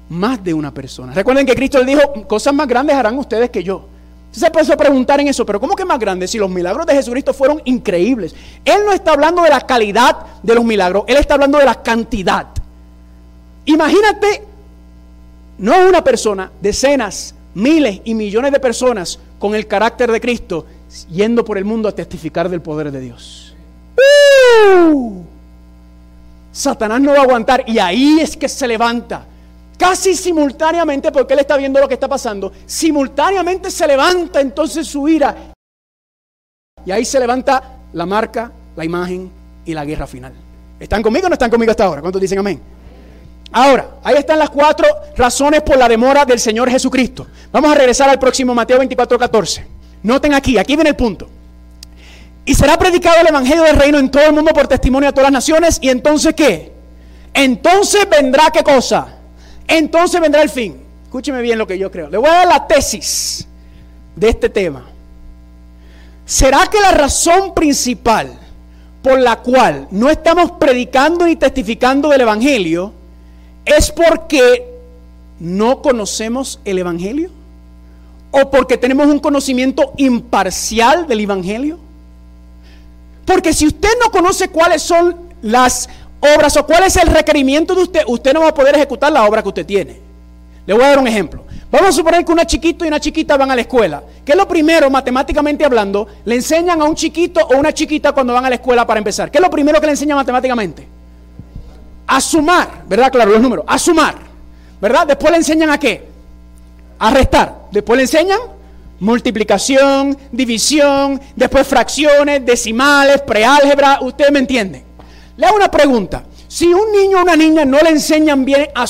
[0.08, 1.12] más de una persona?
[1.12, 3.86] Recuerden que Cristo le dijo, cosas más grandes harán ustedes que yo.
[4.32, 6.26] Se empezó a preguntar en eso, pero ¿cómo que más grande?
[6.26, 8.34] Si los milagros de Jesucristo fueron increíbles.
[8.64, 11.82] Él no está hablando de la calidad de los milagros, él está hablando de la
[11.82, 12.46] cantidad.
[13.66, 14.42] Imagínate,
[15.62, 20.66] no una persona, decenas, miles y millones de personas con el carácter de Cristo
[21.08, 23.54] yendo por el mundo a testificar del poder de Dios.
[23.96, 25.22] ¡Uh!
[26.50, 29.24] Satanás no va a aguantar y ahí es que se levanta.
[29.78, 35.08] Casi simultáneamente, porque él está viendo lo que está pasando, simultáneamente se levanta entonces su
[35.08, 35.52] ira.
[36.84, 39.30] Y ahí se levanta la marca, la imagen
[39.64, 40.32] y la guerra final.
[40.80, 42.00] ¿Están conmigo o no están conmigo hasta ahora?
[42.00, 42.71] ¿Cuántos dicen amén?
[43.52, 44.86] Ahora, ahí están las cuatro
[45.16, 47.26] razones por la demora del Señor Jesucristo.
[47.52, 49.66] Vamos a regresar al próximo Mateo 24, 14.
[50.02, 51.28] Noten aquí, aquí viene el punto.
[52.44, 55.30] Y será predicado el Evangelio del Reino en todo el mundo por testimonio a todas
[55.30, 55.78] las naciones.
[55.82, 56.72] ¿Y entonces qué?
[57.34, 59.18] Entonces vendrá qué cosa?
[59.68, 60.82] Entonces vendrá el fin.
[61.04, 62.08] Escúcheme bien lo que yo creo.
[62.08, 63.46] Le voy a dar la tesis
[64.16, 64.86] de este tema.
[66.24, 68.38] ¿Será que la razón principal
[69.02, 72.94] por la cual no estamos predicando ni testificando del Evangelio
[73.64, 74.68] es porque
[75.38, 77.30] no conocemos el Evangelio?
[78.30, 81.78] ¿O porque tenemos un conocimiento imparcial del Evangelio?
[83.24, 85.88] Porque si usted no conoce cuáles son las
[86.20, 89.26] obras o cuál es el requerimiento de usted, usted no va a poder ejecutar la
[89.26, 90.00] obra que usted tiene.
[90.66, 91.44] Le voy a dar un ejemplo.
[91.70, 94.02] Vamos a suponer que una chiquito y una chiquita van a la escuela.
[94.24, 98.34] ¿Qué es lo primero, matemáticamente hablando, le enseñan a un chiquito o una chiquita cuando
[98.34, 99.30] van a la escuela para empezar?
[99.30, 100.86] ¿Qué es lo primero que le enseñan matemáticamente?
[102.12, 103.10] A sumar, ¿verdad?
[103.10, 103.64] Claro, los números.
[103.66, 104.14] A sumar,
[104.78, 105.06] ¿verdad?
[105.06, 106.06] Después le enseñan a qué?
[106.98, 107.68] A restar.
[107.70, 108.38] Después le enseñan
[109.00, 114.84] multiplicación, división, después fracciones, decimales, preálgebra, usted me entiende.
[115.38, 116.22] Le hago una pregunta.
[116.48, 118.86] Si un niño o una niña no le enseñan bien a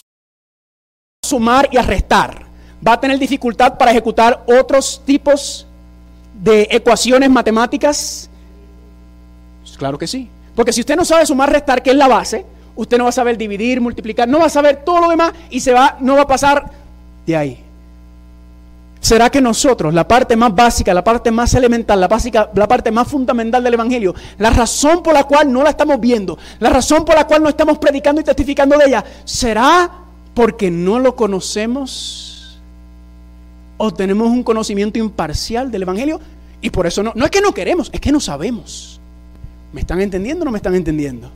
[1.25, 2.45] sumar y a restar,
[2.85, 5.65] ¿va a tener dificultad para ejecutar otros tipos
[6.35, 8.29] de ecuaciones matemáticas?
[9.79, 10.29] Claro que sí.
[10.57, 12.45] Porque si usted no sabe sumar, restar, que es la base,
[12.77, 15.61] usted no va a saber dividir, multiplicar, no va a saber todo lo demás y
[15.61, 16.71] se va, no va a pasar
[17.27, 17.65] de ahí.
[19.03, 22.93] ¿Será que nosotros, la parte más básica, la parte más elemental, la, básica, la parte
[22.93, 27.05] más fundamental del Evangelio, la razón por la cual no la estamos viendo, la razón
[27.05, 29.91] por la cual no estamos predicando y testificando de ella, será
[30.35, 32.61] porque no lo conocemos
[33.77, 36.21] o tenemos un conocimiento imparcial del Evangelio?
[36.61, 39.01] Y por eso no, no es que no queremos, es que no sabemos.
[39.73, 41.29] ¿Me están entendiendo o no me están entendiendo?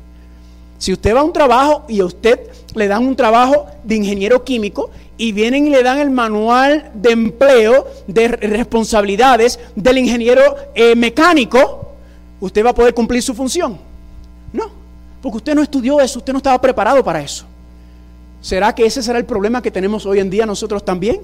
[0.78, 2.38] Si usted va a un trabajo y a usted
[2.74, 7.10] le dan un trabajo de ingeniero químico y vienen y le dan el manual de
[7.10, 10.42] empleo, de responsabilidades del ingeniero
[10.74, 11.92] eh, mecánico,
[12.40, 13.78] usted va a poder cumplir su función.
[14.52, 14.70] No,
[15.22, 17.46] porque usted no estudió eso, usted no estaba preparado para eso.
[18.42, 21.20] ¿Será que ese será el problema que tenemos hoy en día nosotros también?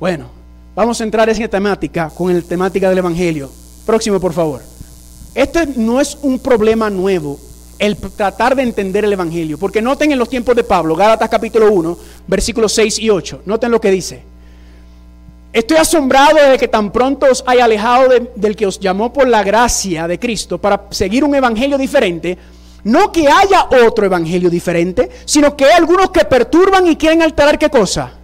[0.00, 0.26] Bueno,
[0.74, 3.50] vamos a entrar en esa temática con la temática del Evangelio.
[3.84, 4.62] Próximo, por favor.
[5.34, 7.38] Este no es un problema nuevo
[7.80, 9.58] el tratar de entender el Evangelio.
[9.58, 13.72] Porque noten en los tiempos de Pablo, Gálatas capítulo 1, versículos 6 y 8, noten
[13.72, 14.22] lo que dice.
[15.52, 19.42] Estoy asombrado de que tan pronto os haya alejado del que os llamó por la
[19.42, 22.38] gracia de Cristo para seguir un evangelio diferente.
[22.84, 27.58] No que haya otro evangelio diferente, sino que hay algunos que perturban y quieren alterar
[27.58, 28.19] qué cosa?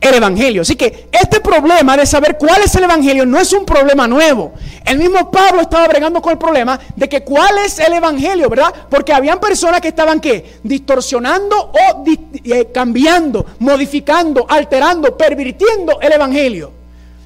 [0.00, 0.62] El Evangelio.
[0.62, 4.52] Así que este problema de saber cuál es el Evangelio no es un problema nuevo.
[4.84, 8.72] El mismo Pablo estaba bregando con el problema de que cuál es el Evangelio, ¿verdad?
[8.88, 10.58] Porque habían personas que estaban qué?
[10.62, 12.04] Distorsionando o
[12.44, 16.72] eh, cambiando, modificando, alterando, pervirtiendo el Evangelio.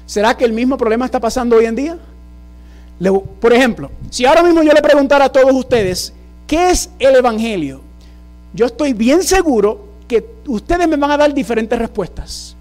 [0.05, 1.97] ¿Será que el mismo problema está pasando hoy en día?
[3.39, 6.13] por ejemplo, si ahora mismo yo le preguntara a todos ustedes,
[6.45, 7.81] ¿qué es el Evangelio?
[8.53, 12.55] Yo estoy bien seguro que ustedes me van a dar diferentes respuestas.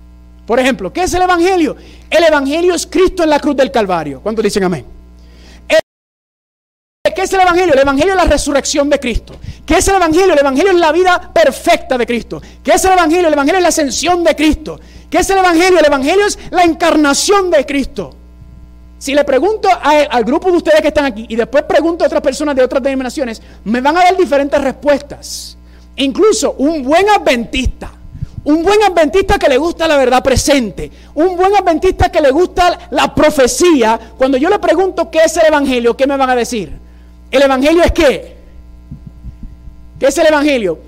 [0.51, 1.77] Por ejemplo, ¿qué es el Evangelio?
[2.11, 4.21] El Evangelio es Cristo en la cruz del Calvario.
[4.21, 4.85] ¿Cuántos dicen amén?
[5.69, 7.73] ¿Qué es el Evangelio?
[7.73, 9.35] El Evangelio es la resurrección de Cristo.
[9.65, 10.33] ¿Qué es el Evangelio?
[10.33, 12.43] El Evangelio es la vida perfecta de Cristo.
[12.65, 13.29] ¿Qué es el Evangelio?
[13.29, 14.81] El Evangelio es la ascensión de Cristo.
[15.09, 15.79] ¿Qué es el Evangelio?
[15.79, 18.13] El Evangelio es la encarnación de Cristo.
[18.99, 22.23] Si le pregunto al grupo de ustedes que están aquí y después pregunto a otras
[22.23, 25.57] personas de otras denominaciones, me van a dar diferentes respuestas.
[25.95, 28.00] Incluso un buen adventista
[28.43, 30.91] un buen adventista que le gusta la verdad presente.
[31.15, 33.99] Un buen adventista que le gusta la profecía.
[34.17, 36.73] Cuando yo le pregunto qué es el Evangelio, ¿qué me van a decir?
[37.31, 38.37] ¿El Evangelio es qué?
[39.99, 40.79] ¿Qué es el Evangelio?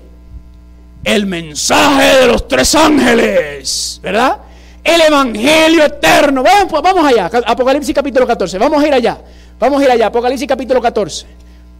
[1.03, 4.37] El mensaje de los tres ángeles, ¿verdad?
[4.83, 6.41] El Evangelio eterno.
[6.41, 8.57] Vamos, pues vamos allá, Apocalipsis capítulo 14.
[8.57, 9.17] Vamos a ir allá.
[9.59, 11.27] Vamos a ir allá, Apocalipsis capítulo 14.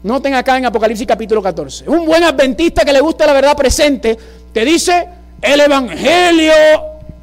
[0.04, 1.90] Noten acá en Apocalipsis capítulo 14.
[1.90, 4.18] Un buen adventista que le gusta la verdad presente
[4.54, 6.54] te dice el Evangelio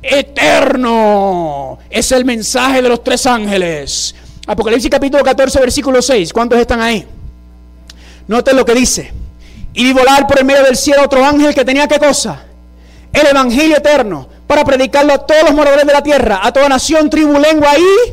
[0.03, 1.79] eterno.
[1.89, 4.15] Es el mensaje de los tres ángeles.
[4.47, 6.33] Apocalipsis capítulo 14, versículo 6.
[6.33, 7.07] ¿Cuántos están ahí?
[8.29, 9.13] Noten lo que dice.
[9.73, 12.43] Y volar por el medio del cielo otro ángel que tenía qué cosa?
[13.13, 17.09] El Evangelio eterno para predicarlo a todos los moradores de la tierra, a toda nación,
[17.09, 18.13] tribu, lengua y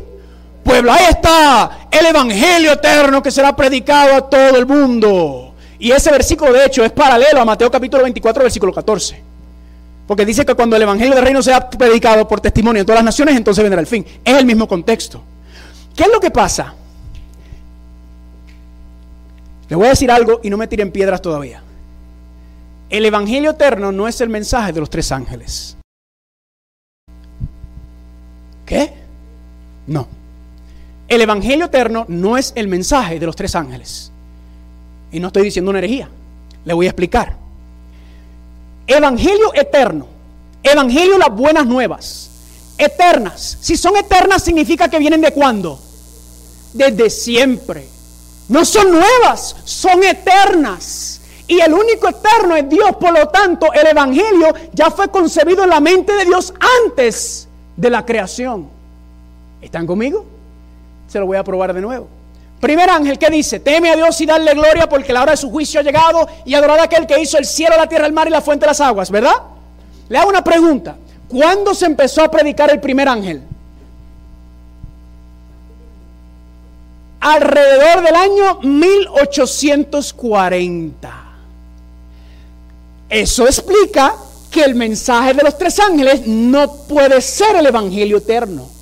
[0.64, 0.92] pueblo.
[0.92, 5.54] Ahí está el Evangelio eterno que será predicado a todo el mundo.
[5.78, 9.27] Y ese versículo de hecho es paralelo a Mateo capítulo 24, versículo 14.
[10.08, 13.04] Porque dice que cuando el Evangelio del Reino sea predicado por testimonio en todas las
[13.04, 14.06] naciones, entonces vendrá el fin.
[14.24, 15.22] Es el mismo contexto.
[15.94, 16.74] ¿Qué es lo que pasa?
[19.68, 21.62] Le voy a decir algo y no me tiren piedras todavía.
[22.88, 25.76] El Evangelio eterno no es el mensaje de los tres ángeles.
[28.64, 28.94] ¿Qué?
[29.86, 30.08] No.
[31.06, 34.10] El Evangelio eterno no es el mensaje de los tres ángeles.
[35.12, 36.08] Y no estoy diciendo una herejía.
[36.64, 37.47] Le voy a explicar.
[38.88, 40.06] Evangelio eterno.
[40.62, 42.30] Evangelio las buenas nuevas.
[42.78, 43.58] Eternas.
[43.60, 45.78] Si son eternas significa que vienen de cuándo?
[46.72, 47.86] Desde siempre.
[48.48, 51.20] No son nuevas, son eternas.
[51.46, 52.96] Y el único eterno es Dios.
[52.98, 56.54] Por lo tanto, el Evangelio ya fue concebido en la mente de Dios
[56.86, 57.46] antes
[57.76, 58.68] de la creación.
[59.60, 60.24] ¿Están conmigo?
[61.08, 62.08] Se lo voy a probar de nuevo.
[62.60, 63.60] Primer ángel, ¿qué dice?
[63.60, 66.54] Teme a Dios y darle gloria porque la hora de su juicio ha llegado y
[66.54, 68.70] adorad a aquel que hizo el cielo, la tierra, el mar y la fuente de
[68.70, 69.34] las aguas, ¿verdad?
[70.08, 70.96] Le hago una pregunta.
[71.28, 73.42] ¿Cuándo se empezó a predicar el primer ángel?
[77.20, 81.24] Alrededor del año 1840.
[83.08, 84.14] Eso explica
[84.50, 88.77] que el mensaje de los tres ángeles no puede ser el Evangelio eterno.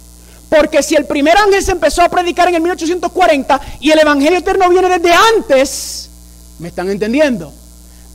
[0.49, 4.39] Porque si el primer ángel se empezó a predicar en el 1840 y el Evangelio
[4.39, 6.11] eterno viene desde antes,
[6.59, 7.53] ¿me están entendiendo?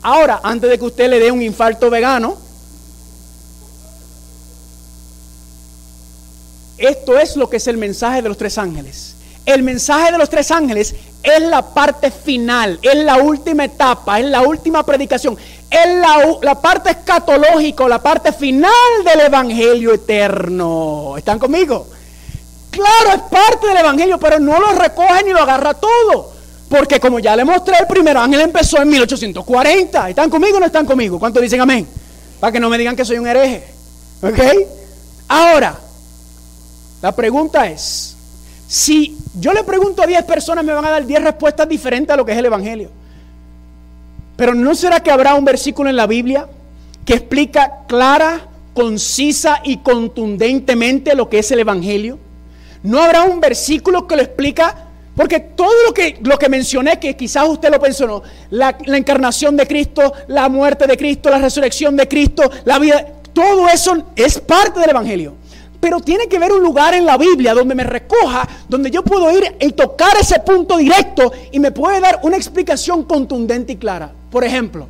[0.01, 2.37] Ahora, antes de que usted le dé un infarto vegano,
[6.77, 9.15] esto es lo que es el mensaje de los tres ángeles.
[9.45, 14.25] El mensaje de los tres ángeles es la parte final, es la última etapa, es
[14.25, 15.37] la última predicación,
[15.69, 15.95] es
[16.41, 18.71] la, parte escatológica, la parte final
[19.05, 21.15] del Evangelio eterno.
[21.17, 21.87] ¿Están conmigo?
[22.71, 26.31] Claro, es parte del Evangelio, pero no lo recoge ni lo agarra todo.
[26.69, 30.09] Porque como ya le mostré, el primer ángel empezó en 1840.
[30.09, 31.19] ¿Están conmigo o no están conmigo?
[31.19, 31.85] ¿Cuántos dicen amén?
[32.39, 33.67] Para que no me digan que soy un hereje.
[34.23, 34.39] ¿Ok?
[35.27, 35.77] Ahora,
[37.01, 38.15] la pregunta es,
[38.67, 42.15] si yo le pregunto a 10 personas, me van a dar 10 respuestas diferentes a
[42.15, 42.89] lo que es el Evangelio.
[44.37, 46.47] Pero ¿no será que habrá un versículo en la Biblia
[47.05, 52.17] que explica clara, concisa y contundentemente lo que es el Evangelio?
[52.83, 54.75] No habrá un versículo que lo explica,
[55.15, 59.55] porque todo lo que, lo que mencioné, que quizás usted lo mencionó, la, la encarnación
[59.57, 64.39] de Cristo, la muerte de Cristo, la resurrección de Cristo, la vida, todo eso es
[64.39, 65.35] parte del Evangelio.
[65.79, 69.35] Pero tiene que haber un lugar en la Biblia donde me recoja, donde yo puedo
[69.35, 74.11] ir y tocar ese punto directo y me puede dar una explicación contundente y clara.
[74.29, 74.87] Por ejemplo,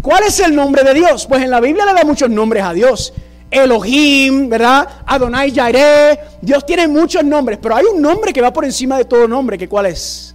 [0.00, 1.26] ¿cuál es el nombre de Dios?
[1.26, 3.12] Pues en la Biblia le da muchos nombres a Dios.
[3.50, 4.88] Elohim, ¿verdad?
[5.06, 6.18] Adonai Jairé.
[6.40, 9.58] Dios tiene muchos nombres, pero hay un nombre que va por encima de todo nombre,
[9.58, 10.34] que cuál es?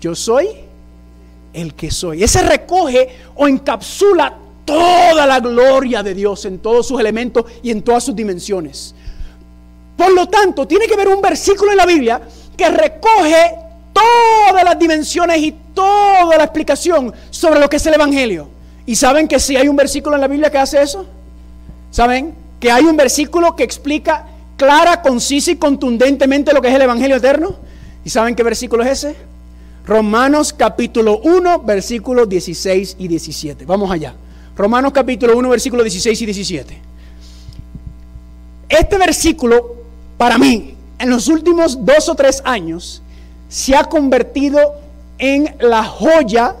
[0.00, 0.48] Yo soy
[1.52, 2.22] el que soy.
[2.22, 7.82] Ese recoge o encapsula toda la gloria de Dios en todos sus elementos y en
[7.82, 8.94] todas sus dimensiones.
[9.96, 12.20] Por lo tanto, tiene que haber un versículo en la Biblia
[12.56, 13.54] que recoge
[13.92, 18.48] todas las dimensiones y toda la explicación sobre lo que es el Evangelio.
[18.86, 21.06] ¿Y saben que si hay un versículo en la Biblia que hace eso?
[21.94, 22.34] ¿Saben?
[22.58, 24.26] Que hay un versículo que explica
[24.56, 27.54] clara, concisa y contundentemente lo que es el Evangelio eterno.
[28.04, 29.14] ¿Y saben qué versículo es ese?
[29.86, 33.64] Romanos capítulo 1, versículos 16 y 17.
[33.64, 34.12] Vamos allá.
[34.56, 36.78] Romanos capítulo 1, versículos 16 y 17.
[38.70, 39.76] Este versículo,
[40.18, 43.02] para mí, en los últimos dos o tres años,
[43.48, 44.58] se ha convertido
[45.16, 46.56] en la joya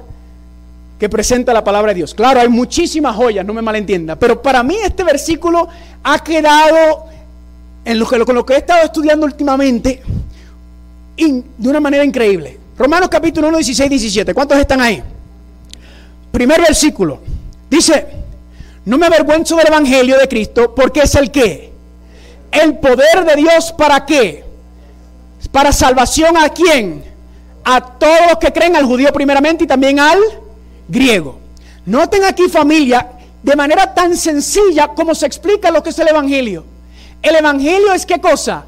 [1.04, 2.14] que presenta la palabra de Dios.
[2.14, 5.68] Claro, hay muchísimas joyas, no me malentienda, pero para mí este versículo
[6.02, 7.04] ha quedado
[7.84, 10.02] en lo que, con lo que he estado estudiando últimamente
[11.14, 12.58] de una manera increíble.
[12.78, 14.32] Romanos capítulo 1, 16, 17.
[14.32, 15.02] ¿Cuántos están ahí?
[16.32, 17.20] Primer versículo.
[17.68, 18.06] Dice,
[18.86, 21.70] no me avergüenzo del Evangelio de Cristo porque es el que.
[22.50, 24.42] El poder de Dios para qué?
[25.52, 27.04] Para salvación a quién?
[27.62, 30.18] A todos los que creen, al judío primeramente y también al
[30.88, 31.38] griego.
[31.86, 33.10] Noten aquí familia,
[33.42, 36.64] de manera tan sencilla como se explica lo que es el Evangelio.
[37.22, 38.64] El Evangelio es qué cosa?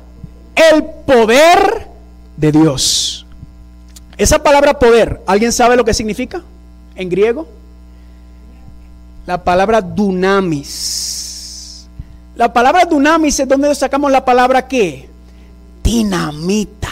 [0.54, 1.88] El poder
[2.36, 3.26] de Dios.
[4.16, 6.42] Esa palabra poder, ¿alguien sabe lo que significa
[6.94, 7.46] en griego?
[9.26, 11.86] La palabra dunamis.
[12.34, 15.08] La palabra dunamis es donde sacamos la palabra qué?
[15.82, 16.88] Dinamita.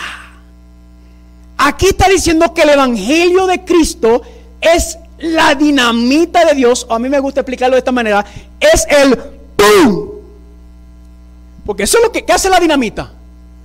[1.56, 4.22] Aquí está diciendo que el Evangelio de Cristo
[4.60, 8.24] es la dinamita de Dios, o a mí me gusta explicarlo de esta manera,
[8.60, 9.16] es el
[9.56, 10.10] ¡pum!
[11.64, 13.10] Porque eso es lo que hace la dinamita.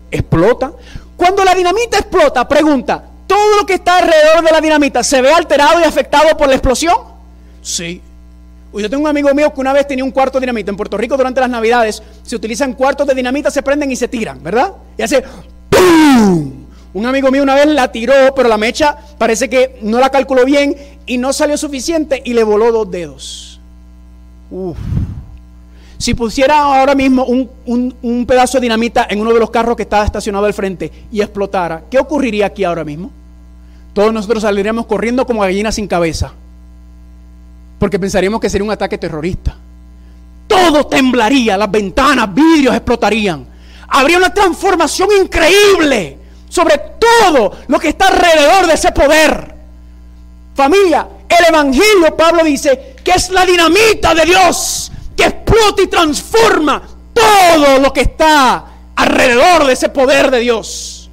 [0.09, 0.71] Explota.
[1.17, 5.31] Cuando la dinamita explota, pregunta, ¿todo lo que está alrededor de la dinamita se ve
[5.31, 6.95] alterado y afectado por la explosión?
[7.61, 8.01] Sí.
[8.71, 10.71] Yo tengo un amigo mío que una vez tenía un cuarto de dinamita.
[10.71, 14.07] En Puerto Rico durante las navidades se utilizan cuartos de dinamita, se prenden y se
[14.07, 14.71] tiran, ¿verdad?
[14.97, 15.23] Y hace
[15.69, 16.67] ¡pum!
[16.93, 20.45] Un amigo mío una vez la tiró, pero la mecha parece que no la calculó
[20.45, 20.75] bien
[21.09, 23.59] y no salió suficiente y le voló dos dedos.
[24.51, 24.77] Uf.
[25.97, 30.05] Si pusiera ahora mismo un, pedazo de dinamita en uno de los carros que estaba
[30.05, 33.11] estacionado al frente y explotara, ¿qué ocurriría aquí ahora mismo?
[33.91, 36.31] Todos nosotros saldríamos corriendo como gallinas sin cabeza.
[37.79, 39.57] Porque pensaríamos que sería un ataque terrorista.
[40.47, 43.45] Todo temblaría, las ventanas, vidrios explotarían.
[43.87, 49.58] Habría una transformación increíble sobre todo lo que está alrededor de ese poder.
[50.59, 56.81] Familia, el Evangelio, Pablo dice, que es la dinamita de Dios, que explota y transforma
[57.13, 61.09] todo lo que está alrededor de ese poder de Dios.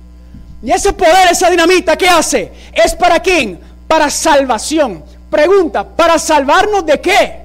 [0.65, 2.51] Y ese poder, esa dinamita, ¿qué hace?
[2.73, 3.61] ¿Es para quién?
[3.87, 5.05] Para salvación.
[5.31, 7.37] Pregunta, ¿para salvarnos de qué?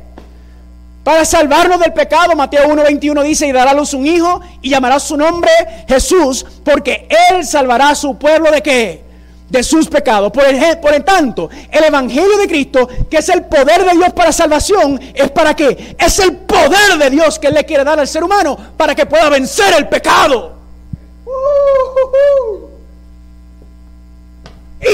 [1.03, 4.99] Para salvarnos del pecado, Mateo 1:21 dice, y dará a luz un hijo y llamará
[4.99, 5.51] su nombre
[5.87, 9.10] Jesús, porque él salvará a su pueblo de qué?
[9.51, 10.31] De sus pecados.
[10.31, 14.13] Por el, por el tanto, el Evangelio de Cristo, que es el poder de Dios
[14.13, 15.95] para salvación, es para qué?
[15.99, 19.05] Es el poder de Dios que Él le quiere dar al ser humano para que
[19.05, 20.55] pueda vencer el pecado.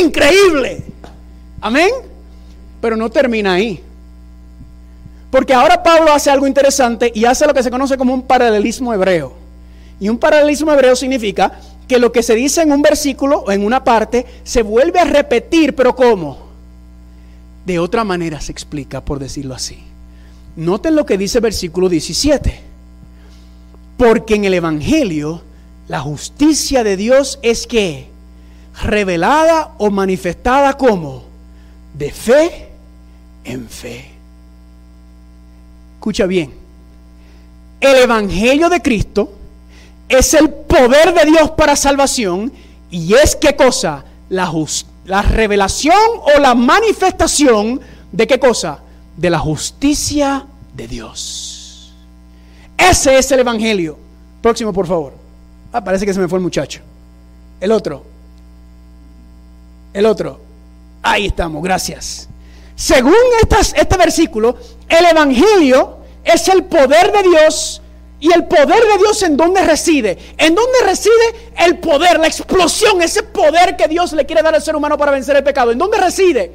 [0.01, 0.83] Increíble.
[1.61, 1.91] Amén.
[2.81, 3.83] Pero no termina ahí.
[5.29, 8.93] Porque ahora Pablo hace algo interesante y hace lo que se conoce como un paralelismo
[8.93, 9.33] hebreo.
[9.99, 13.65] Y un paralelismo hebreo significa que lo que se dice en un versículo o en
[13.65, 16.47] una parte se vuelve a repetir, pero ¿cómo?
[17.65, 19.79] De otra manera se explica, por decirlo así.
[20.55, 22.61] Noten lo que dice el versículo 17.
[23.97, 25.41] Porque en el Evangelio
[25.87, 28.07] la justicia de Dios es que
[28.83, 31.23] revelada o manifestada como
[31.93, 32.69] de fe
[33.43, 34.11] en fe.
[35.95, 36.53] Escucha bien.
[37.79, 39.36] El Evangelio de Cristo
[40.09, 42.51] es el poder de Dios para salvación
[42.89, 44.05] y es qué cosa?
[44.29, 44.51] La,
[45.05, 45.97] la revelación
[46.35, 47.81] o la manifestación
[48.11, 48.79] de qué cosa?
[49.15, 51.93] De la justicia de Dios.
[52.77, 53.97] Ese es el Evangelio.
[54.41, 55.13] Próximo, por favor.
[55.73, 56.81] Ah, parece que se me fue el muchacho.
[57.59, 58.03] El otro.
[59.93, 60.39] El otro.
[61.01, 62.29] Ahí estamos, gracias.
[62.75, 64.55] Según este versículo,
[64.87, 67.81] el Evangelio es el poder de Dios.
[68.19, 70.17] ¿Y el poder de Dios en dónde reside?
[70.37, 71.11] ¿En dónde reside
[71.57, 75.11] el poder, la explosión, ese poder que Dios le quiere dar al ser humano para
[75.11, 75.71] vencer el pecado?
[75.71, 76.51] ¿En dónde reside?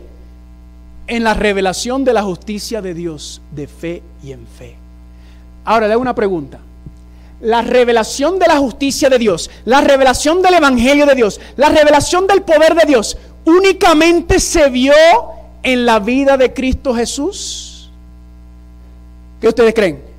[1.07, 4.77] En la revelación de la justicia de Dios, de fe y en fe.
[5.65, 6.59] Ahora le hago una pregunta.
[7.41, 12.27] La revelación de la justicia de Dios, la revelación del Evangelio de Dios, la revelación
[12.27, 14.95] del poder de Dios, únicamente se vio
[15.63, 17.91] en la vida de Cristo Jesús?
[19.41, 20.12] ¿Qué ustedes creen?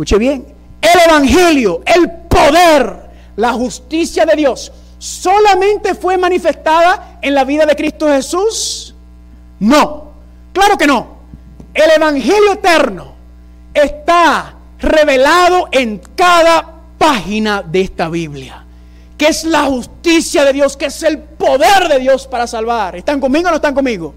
[0.00, 0.46] Escuche bien.
[0.80, 7.76] El Evangelio, el poder, la justicia de Dios, solamente fue manifestada en la vida de
[7.76, 8.94] Cristo Jesús?
[9.58, 10.04] No,
[10.54, 11.18] claro que no.
[11.74, 13.12] El Evangelio eterno
[13.74, 18.64] está revelado en cada página de esta Biblia
[19.18, 22.96] que es la justicia de Dios, que es el poder de Dios para salvar.
[22.96, 24.14] ¿Están conmigo o no están conmigo?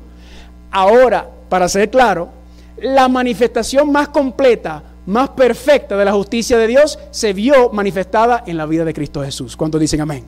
[0.71, 2.29] Ahora, para ser claro,
[2.77, 8.57] la manifestación más completa, más perfecta de la justicia de Dios se vio manifestada en
[8.57, 9.55] la vida de Cristo Jesús.
[9.55, 10.23] ¿Cuántos dicen amén?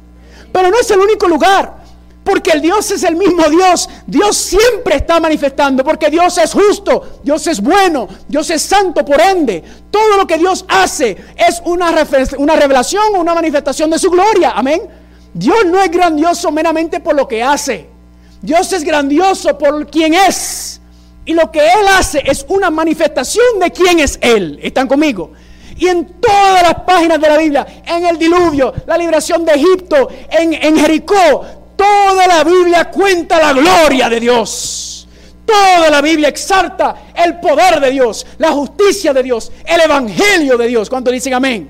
[0.52, 1.86] Pero no es el único lugar.
[2.24, 3.88] Porque el Dios es el mismo Dios.
[4.08, 5.84] Dios siempre está manifestando.
[5.84, 7.20] Porque Dios es justo.
[7.24, 8.08] Dios es bueno.
[8.28, 9.06] Dios es santo.
[9.06, 11.94] Por ende, todo lo que Dios hace es una,
[12.40, 14.54] una revelación o una manifestación de su gloria.
[14.56, 14.82] Amén.
[15.36, 17.90] Dios no es grandioso meramente por lo que hace.
[18.42, 20.65] Dios es grandioso por quien es.
[21.26, 24.60] Y lo que Él hace es una manifestación de quién es Él.
[24.62, 25.32] ¿Están conmigo?
[25.78, 30.08] Y en todas las páginas de la Biblia, en el diluvio, la liberación de Egipto,
[30.30, 31.46] en, Jericó,
[31.76, 35.08] Toda la Biblia cuenta la gloria de Dios.
[35.46, 40.68] Toda la Biblia exalta el poder de Dios, la justicia de Dios, el evangelio de
[40.68, 40.90] Dios.
[40.90, 41.70] ¿Cuánto dicen amén?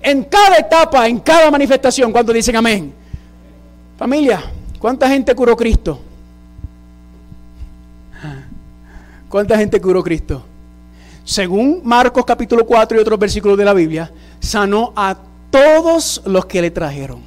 [0.00, 2.94] En cada etapa, en cada manifestación, ¿cuánto dicen amén?
[3.98, 4.42] Familia,
[4.78, 6.00] ¿cuánta gente curó Cristo?
[9.34, 10.44] ¿Cuánta gente curó Cristo?
[11.24, 15.16] según Marcos capítulo 4 y otros versículos de la Biblia, sanó a
[15.50, 17.20] todos los que le trajeron.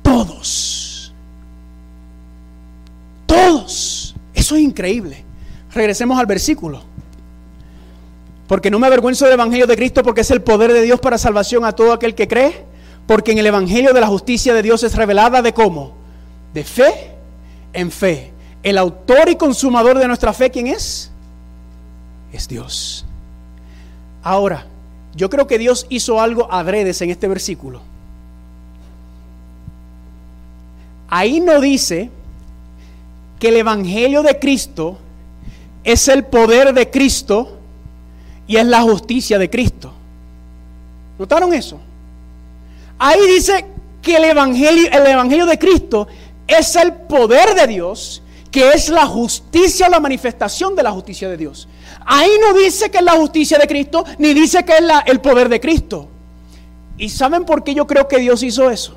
[0.00, 1.12] Todos.
[3.26, 4.14] Todos.
[4.32, 5.24] Eso es increíble.
[5.72, 6.84] Regresemos al versículo.
[8.46, 11.18] Porque no me avergüenzo del Evangelio de Cristo porque es el poder de Dios para
[11.18, 12.64] salvación a todo aquel que cree.
[13.08, 15.94] Porque en el Evangelio de la justicia de Dios es revelada de cómo?
[16.52, 17.10] De fe
[17.72, 18.33] en fe.
[18.64, 21.10] El autor y consumador de nuestra fe, ¿quién es?
[22.32, 23.04] Es Dios.
[24.22, 24.66] Ahora,
[25.14, 27.82] yo creo que Dios hizo algo adredes en este versículo.
[31.08, 32.10] Ahí no dice
[33.38, 34.98] que el Evangelio de Cristo
[35.84, 37.58] es el poder de Cristo
[38.46, 39.92] y es la justicia de Cristo.
[41.18, 41.78] ¿Notaron eso?
[42.98, 43.66] Ahí dice
[44.00, 46.08] que el Evangelio, el Evangelio de Cristo
[46.46, 48.22] es el poder de Dios,
[48.54, 51.66] que es la justicia la manifestación de la justicia de Dios.
[52.06, 55.48] Ahí no dice que es la justicia de Cristo, ni dice que es el poder
[55.48, 56.06] de Cristo.
[56.96, 58.96] ¿Y saben por qué yo creo que Dios hizo eso?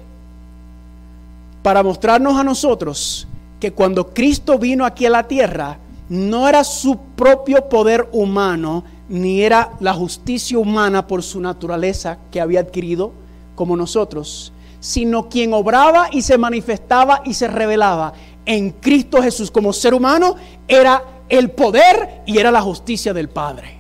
[1.63, 3.27] Para mostrarnos a nosotros
[3.59, 9.41] que cuando Cristo vino aquí a la tierra, no era su propio poder humano, ni
[9.41, 13.11] era la justicia humana por su naturaleza que había adquirido
[13.55, 18.13] como nosotros, sino quien obraba y se manifestaba y se revelaba
[18.47, 20.37] en Cristo Jesús como ser humano
[20.67, 23.75] era el poder y era la justicia del Padre.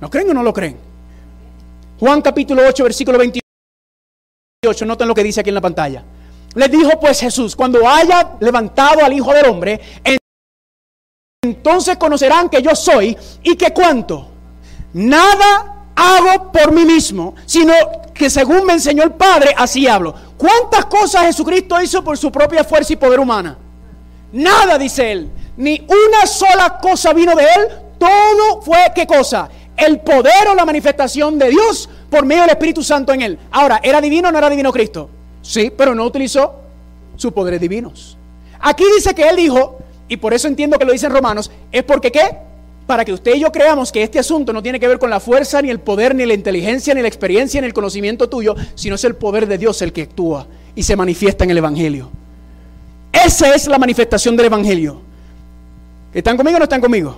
[0.00, 0.76] ¿Lo creen o no lo creen?
[1.98, 3.42] Juan capítulo 8, versículo 28,
[4.86, 6.04] noten lo que dice aquí en la pantalla.
[6.54, 9.80] Les dijo pues Jesús, cuando haya levantado al Hijo del Hombre,
[11.42, 14.28] entonces conocerán que yo soy y que cuánto.
[14.92, 17.72] Nada hago por mí mismo, sino
[18.12, 20.27] que según me enseñó el Padre, así hablo.
[20.38, 23.58] ¿Cuántas cosas Jesucristo hizo por su propia fuerza y poder humana?
[24.32, 25.30] Nada, dice él.
[25.56, 27.68] Ni una sola cosa vino de él.
[27.98, 29.48] Todo fue, ¿qué cosa?
[29.76, 33.38] El poder o la manifestación de Dios por medio del Espíritu Santo en él.
[33.50, 35.10] Ahora, ¿era divino o no era divino Cristo?
[35.42, 36.54] Sí, pero no utilizó
[37.16, 38.16] sus poderes divinos.
[38.60, 42.12] Aquí dice que él dijo, y por eso entiendo que lo dicen Romanos, es porque
[42.12, 42.38] ¿qué?
[42.88, 45.20] Para que usted y yo creamos que este asunto no tiene que ver con la
[45.20, 48.94] fuerza, ni el poder, ni la inteligencia, ni la experiencia, ni el conocimiento tuyo, sino
[48.94, 52.08] es el poder de Dios el que actúa y se manifiesta en el Evangelio.
[53.12, 55.02] Esa es la manifestación del Evangelio.
[56.14, 57.14] ¿Están conmigo o no están conmigo?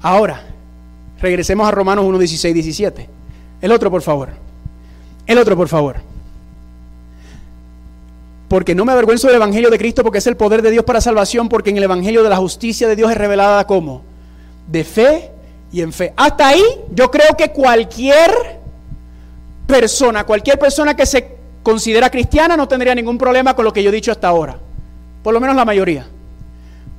[0.00, 0.46] Ahora,
[1.20, 3.08] regresemos a Romanos 1, 16, 17.
[3.60, 4.30] El otro, por favor.
[5.26, 5.96] El otro, por favor.
[8.48, 11.00] Porque no me avergüenzo del Evangelio de Cristo porque es el poder de Dios para
[11.00, 14.02] salvación, porque en el Evangelio de la justicia de Dios es revelada como
[14.68, 15.32] de fe
[15.72, 16.12] y en fe.
[16.16, 18.60] Hasta ahí yo creo que cualquier
[19.66, 23.90] persona, cualquier persona que se considera cristiana no tendría ningún problema con lo que yo
[23.90, 24.58] he dicho hasta ahora.
[25.22, 26.06] Por lo menos la mayoría.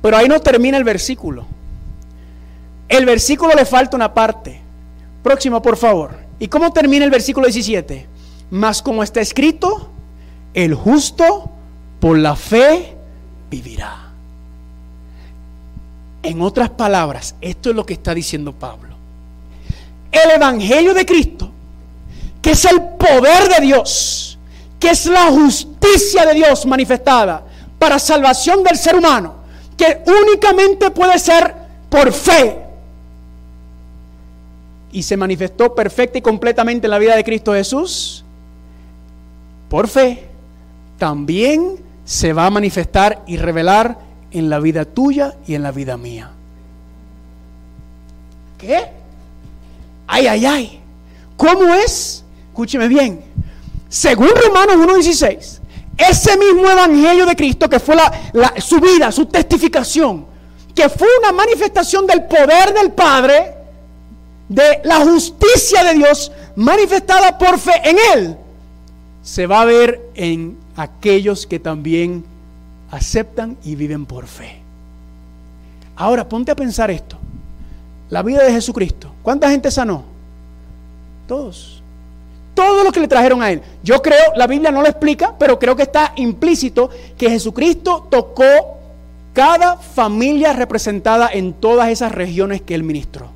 [0.02, 1.46] Pero ahí no termina el versículo.
[2.88, 4.60] El versículo le falta una parte.
[5.22, 6.16] Próximo, por favor.
[6.38, 8.06] ¿Y cómo termina el versículo 17?
[8.50, 9.90] Más como está escrito,
[10.54, 11.50] el justo
[12.00, 12.96] por la fe
[13.50, 14.04] vivirá.
[16.22, 18.94] En otras palabras, esto es lo que está diciendo Pablo.
[20.10, 21.50] El Evangelio de Cristo,
[22.42, 24.38] que es el poder de Dios,
[24.80, 27.44] que es la justicia de Dios manifestada
[27.78, 29.36] para salvación del ser humano,
[29.76, 31.54] que únicamente puede ser
[31.88, 32.64] por fe.
[34.90, 38.24] Y se manifestó perfecta y completamente en la vida de Cristo Jesús
[39.68, 40.27] por fe
[40.98, 43.98] también se va a manifestar y revelar
[44.30, 46.30] en la vida tuya y en la vida mía.
[48.58, 48.86] ¿Qué?
[50.06, 50.80] Ay, ay, ay.
[51.36, 52.24] ¿Cómo es?
[52.48, 53.22] Escúcheme bien.
[53.88, 55.60] Según Romanos 1.16,
[55.96, 57.96] ese mismo evangelio de Cristo que fue
[58.58, 60.26] su vida, su testificación,
[60.74, 63.54] que fue una manifestación del poder del Padre,
[64.48, 68.36] de la justicia de Dios manifestada por fe en Él,
[69.22, 72.24] se va a ver en aquellos que también
[72.90, 74.60] aceptan y viven por fe.
[75.96, 77.18] Ahora, ponte a pensar esto.
[78.08, 79.12] La vida de Jesucristo.
[79.22, 80.04] ¿Cuánta gente sanó?
[81.26, 81.82] Todos.
[82.54, 83.60] Todos los que le trajeron a él.
[83.82, 88.78] Yo creo, la Biblia no lo explica, pero creo que está implícito que Jesucristo tocó
[89.32, 93.28] cada familia representada en todas esas regiones que él ministró.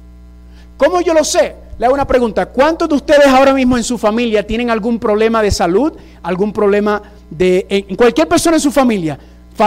[0.76, 1.56] ¿Cómo yo lo sé?
[1.78, 2.46] Le hago una pregunta.
[2.46, 5.92] ¿Cuántos de ustedes ahora mismo en su familia tienen algún problema de salud?
[6.22, 7.02] ¿Algún problema
[7.36, 9.18] de en cualquier persona en su familia?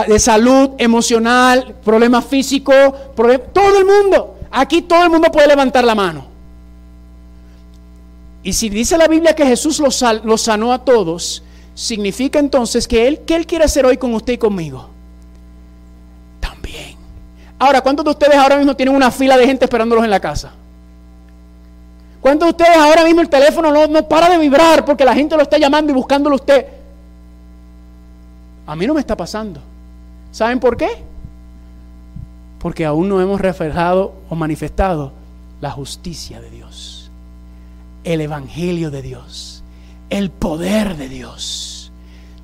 [0.07, 2.76] De salud, emocional, problemas físicos,
[3.53, 4.36] todo el mundo.
[4.51, 6.26] Aquí todo el mundo puede levantar la mano.
[8.43, 11.43] Y si dice la Biblia que Jesús los, sanó a todos,
[11.74, 14.89] significa entonces que Él, ¿qué Él quiere hacer hoy con usted y conmigo?
[16.39, 16.95] También.
[17.57, 20.53] Ahora, ¿cuántos de ustedes ahora mismo tienen una fila de gente esperándolos en la casa?
[22.22, 25.36] ¿Cuántos de ustedes ahora mismo el teléfono no, no para de vibrar porque la gente
[25.36, 26.66] lo está llamando y buscándolo usted?
[28.68, 29.59] A mí no me está pasando.
[30.32, 30.89] ¿Saben por qué?
[32.59, 35.11] Porque aún no hemos reflejado o manifestado
[35.61, 37.09] la justicia de Dios,
[38.03, 39.63] el evangelio de Dios,
[40.09, 41.91] el poder de Dios.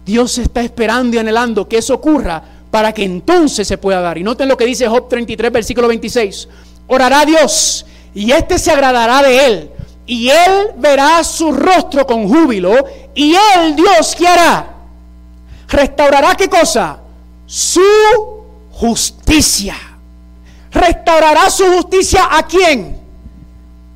[0.05, 4.17] Dios está esperando y anhelando que eso ocurra para que entonces se pueda dar.
[4.17, 6.47] Y noten lo que dice Job 33, versículo 26.
[6.87, 9.71] Orará Dios y éste se agradará de él.
[10.05, 12.73] Y él verá su rostro con júbilo.
[13.13, 14.80] Y él, Dios, ¿qué hará?
[15.71, 16.99] Restaurará qué cosa?
[17.45, 17.81] Su
[18.71, 19.75] justicia.
[20.71, 22.99] Restaurará su justicia a quién?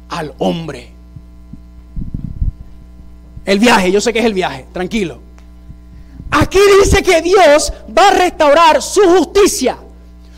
[0.09, 0.91] Al hombre.
[3.45, 5.19] El viaje, yo sé que es el viaje, tranquilo.
[6.31, 9.77] Aquí dice que Dios va a restaurar su justicia,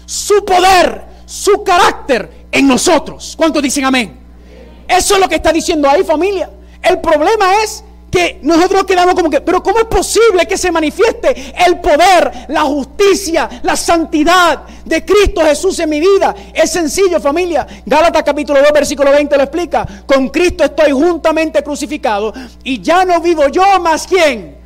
[0.05, 3.35] su poder, su carácter en nosotros.
[3.37, 4.19] ¿Cuántos dicen amén?
[4.87, 6.49] Eso es lo que está diciendo ahí familia.
[6.81, 7.83] El problema es
[8.41, 13.49] nosotros quedamos como que, pero ¿cómo es posible que se manifieste el poder, la justicia,
[13.63, 16.35] la santidad de Cristo Jesús en mi vida?
[16.53, 17.65] Es sencillo, familia.
[17.85, 19.85] Gálatas capítulo 2, versículo 20 lo explica.
[20.05, 24.57] Con Cristo estoy juntamente crucificado y ya no vivo yo más quién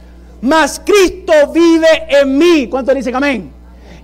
[0.41, 2.68] mas Cristo vive en mí.
[2.68, 3.54] ¿Cuántos dicen amén?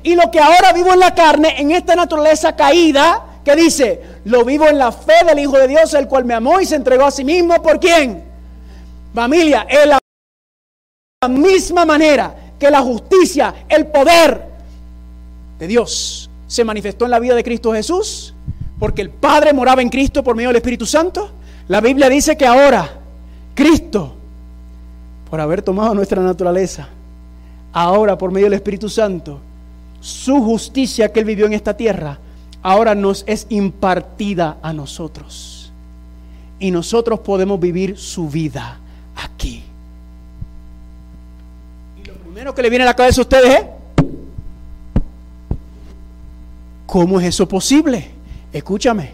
[0.04, 4.46] Y lo que ahora vivo en la carne, en esta naturaleza caída, que dice, lo
[4.46, 7.06] vivo en la fe del Hijo de Dios, el cual me amó y se entregó
[7.06, 7.62] a sí mismo.
[7.62, 8.24] ¿Por quién?
[9.18, 14.44] Familia, en la misma manera que la justicia, el poder
[15.58, 18.36] de Dios se manifestó en la vida de Cristo Jesús,
[18.78, 21.32] porque el Padre moraba en Cristo por medio del Espíritu Santo.
[21.68, 22.92] La Biblia dice que ahora
[23.56, 24.14] Cristo
[25.32, 26.88] por haber tomado nuestra naturaleza,
[27.74, 29.40] ahora por medio del Espíritu Santo,
[30.00, 32.20] su justicia que Él vivió en esta tierra,
[32.62, 35.74] ahora nos es impartida a nosotros.
[36.60, 38.82] Y nosotros podemos vivir su vida
[39.18, 39.64] aquí.
[42.02, 43.66] Y lo primero que le viene a la cabeza a ustedes es,
[46.86, 48.10] ¿cómo es eso posible?
[48.54, 49.12] Escúchame,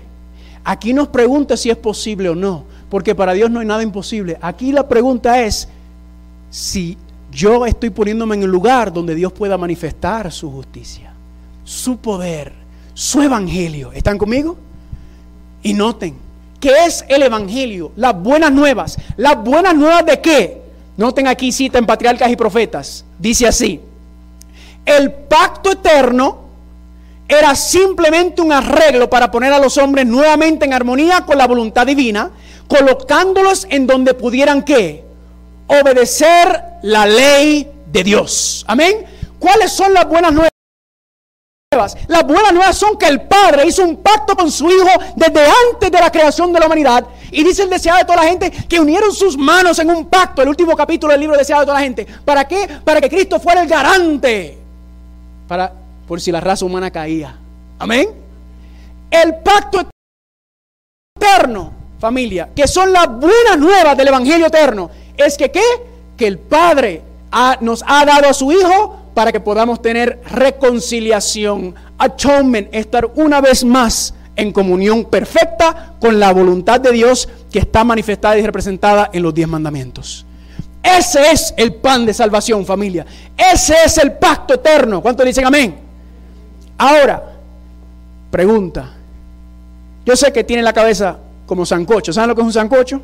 [0.64, 4.38] aquí nos pregunta si es posible o no, porque para Dios no hay nada imposible.
[4.42, 5.68] Aquí la pregunta es,
[6.50, 6.98] si
[7.32, 11.14] yo estoy poniéndome en el lugar donde Dios pueda manifestar su justicia,
[11.64, 12.54] su poder,
[12.94, 13.92] su evangelio.
[13.92, 14.56] ¿Están conmigo?
[15.64, 16.16] Y noten,
[16.64, 17.92] ¿qué es el evangelio?
[17.98, 18.98] Las buenas nuevas.
[19.18, 20.62] ¿Las buenas nuevas de qué?
[20.96, 23.04] Noten aquí cita en Patriarcas y Profetas.
[23.20, 23.82] Dice así,
[24.86, 26.40] el pacto eterno
[27.28, 31.86] era simplemente un arreglo para poner a los hombres nuevamente en armonía con la voluntad
[31.86, 32.32] divina,
[32.70, 35.04] colocándolos en donde pudieran qué?
[35.68, 38.64] obedecer la ley de Dios.
[38.68, 39.06] Amén.
[39.40, 40.53] ¿Cuáles son las buenas nuevas?
[41.76, 45.92] Las buenas nuevas son que el Padre hizo un pacto con su Hijo desde antes
[45.92, 47.06] de la creación de la humanidad.
[47.32, 50.42] Y dice el deseado de toda la gente que unieron sus manos en un pacto,
[50.42, 52.06] el último capítulo del libro deseado de toda la gente.
[52.24, 52.68] ¿Para qué?
[52.84, 54.58] Para que Cristo fuera el garante.
[55.48, 55.74] Para,
[56.08, 57.36] por si la raza humana caía.
[57.80, 58.10] Amén.
[59.10, 59.88] El pacto
[61.16, 65.64] eterno, familia, que son las buenas nuevas del Evangelio eterno es que ¿qué?
[66.18, 67.02] Que el Padre
[67.62, 73.64] nos ha dado a su Hijo para que podamos tener reconciliación, atonement, estar una vez
[73.64, 79.24] más en comunión perfecta con la voluntad de Dios que está manifestada y representada en
[79.24, 80.26] los diez mandamientos.
[80.82, 83.06] Ese es el pan de salvación, familia.
[83.38, 85.02] Ese es el pacto eterno.
[85.02, 85.76] ¿Cuántos dicen amén?
[86.78, 87.24] Ahora,
[88.30, 88.92] pregunta.
[90.06, 92.12] Yo sé que tiene la cabeza como sancocho.
[92.12, 93.02] ¿Saben lo que es un sancocho?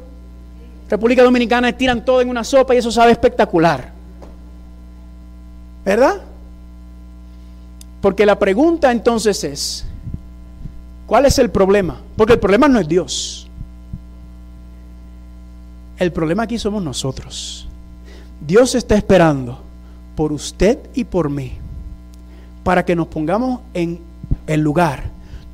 [0.90, 3.99] República Dominicana tiran todo en una sopa y eso sabe espectacular.
[5.90, 6.22] ¿Verdad?
[8.00, 9.86] Porque la pregunta entonces es,
[11.08, 12.00] ¿cuál es el problema?
[12.16, 13.48] Porque el problema no es Dios.
[15.98, 17.68] El problema aquí somos nosotros.
[18.40, 19.64] Dios está esperando
[20.16, 21.54] por usted y por mí
[22.64, 24.00] para que nos pongamos en
[24.46, 25.06] el lugar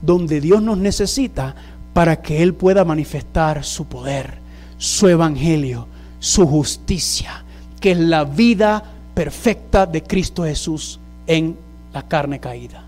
[0.01, 1.55] donde Dios nos necesita
[1.93, 4.39] para que Él pueda manifestar su poder
[4.77, 5.87] su evangelio,
[6.19, 7.45] su justicia,
[7.79, 11.57] que es la vida perfecta de Cristo Jesús en
[11.93, 12.83] la carne caída.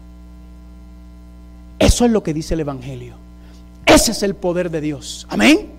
[1.80, 3.16] Eso es lo que dice el Evangelio.
[3.86, 5.26] Ese es el poder de Dios.
[5.30, 5.72] Amén.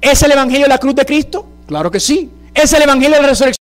[0.00, 1.46] ¿Es el Evangelio de la cruz de Cristo?
[1.66, 2.30] Claro que sí.
[2.54, 3.58] ¿Es el Evangelio de la resurrección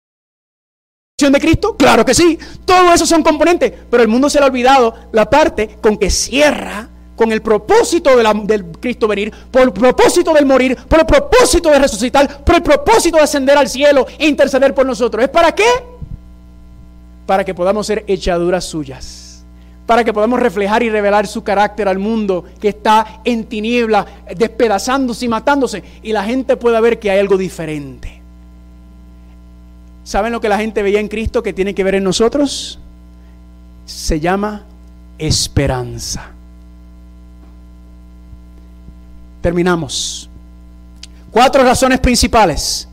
[1.32, 1.78] de Cristo?
[1.78, 2.38] Claro que sí.
[2.66, 3.72] Todo eso son componentes.
[3.90, 8.12] Pero el mundo se le ha olvidado la parte con que cierra con el propósito
[8.18, 12.64] del Cristo venir, por el propósito del morir, por el propósito de resucitar, por el
[12.64, 15.24] propósito de ascender al cielo e interceder por nosotros.
[15.24, 15.68] ¿Es para qué?
[17.26, 19.46] Para que podamos ser echaduras suyas,
[19.86, 24.06] para que podamos reflejar y revelar su carácter al mundo que está en tiniebla,
[24.36, 28.22] despedazándose y matándose, y la gente pueda ver que hay algo diferente.
[30.04, 32.78] ¿Saben lo que la gente veía en Cristo que tiene que ver en nosotros?
[33.86, 34.64] Se llama
[35.18, 36.35] esperanza.
[39.46, 40.28] Terminamos.
[41.30, 42.88] Cuatro razones principales.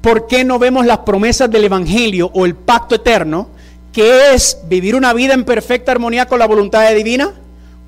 [0.00, 3.48] ¿Por qué no vemos las promesas del Evangelio o el pacto eterno?
[3.92, 7.32] que es vivir una vida en perfecta armonía con la voluntad divina,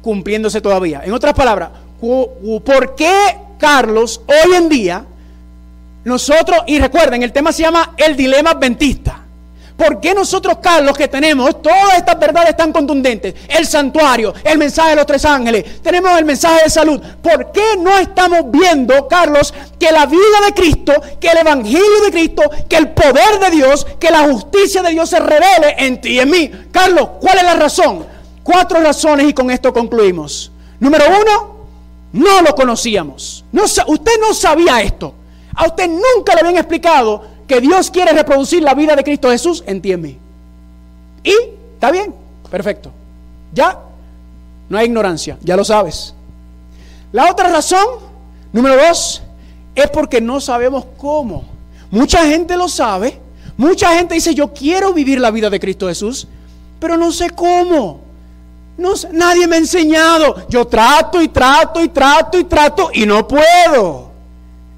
[0.03, 1.03] cumpliéndose todavía.
[1.05, 1.71] En otras palabras,
[2.01, 5.05] ¿por qué Carlos hoy en día
[6.03, 9.24] nosotros, y recuerden, el tema se llama el dilema adventista.
[9.77, 14.91] ¿Por qué nosotros, Carlos, que tenemos todas estas verdades tan contundentes, el santuario, el mensaje
[14.91, 19.53] de los tres ángeles, tenemos el mensaje de salud, ¿por qué no estamos viendo, Carlos,
[19.79, 23.85] que la vida de Cristo, que el Evangelio de Cristo, que el poder de Dios,
[23.99, 26.51] que la justicia de Dios se revele en ti y en mí?
[26.70, 28.07] Carlos, ¿cuál es la razón?
[28.45, 30.53] Cuatro razones y con esto concluimos.
[30.79, 31.57] Número uno,
[32.12, 33.45] no lo conocíamos.
[33.51, 35.14] No, usted no sabía esto.
[35.57, 39.63] A usted nunca le habían explicado que Dios quiere reproducir la vida de Cristo Jesús
[39.67, 40.19] en y en
[41.75, 42.15] está bien,
[42.51, 42.91] perfecto.
[43.53, 43.79] Ya
[44.69, 46.15] no hay ignorancia, ya lo sabes.
[47.13, 47.87] La otra razón,
[48.53, 49.23] número dos,
[49.75, 51.45] es porque no sabemos cómo.
[51.91, 53.21] Mucha gente lo sabe,
[53.57, 56.27] mucha gente dice yo quiero vivir la vida de Cristo Jesús,
[56.81, 58.01] pero no sé cómo.
[58.77, 60.49] No nadie me ha enseñado.
[60.49, 64.14] Yo trato y trato y trato y trato y no puedo.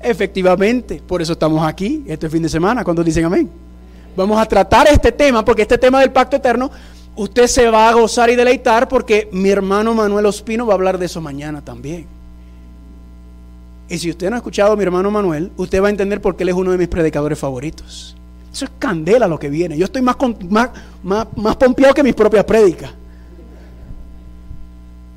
[0.07, 3.51] Efectivamente, por eso estamos aquí este fin de semana, cuando dicen amén.
[4.17, 6.71] Vamos a tratar este tema, porque este tema del pacto eterno,
[7.17, 10.97] usted se va a gozar y deleitar, porque mi hermano Manuel Ospino va a hablar
[10.97, 12.07] de eso mañana también.
[13.89, 16.37] Y si usted no ha escuchado a mi hermano Manuel, usted va a entender por
[16.37, 18.17] qué él es uno de mis predicadores favoritos.
[18.53, 19.77] Eso es candela lo que viene.
[19.77, 20.15] Yo estoy más,
[20.49, 20.71] más,
[21.03, 22.93] más, más pompeado que mis propias prédicas.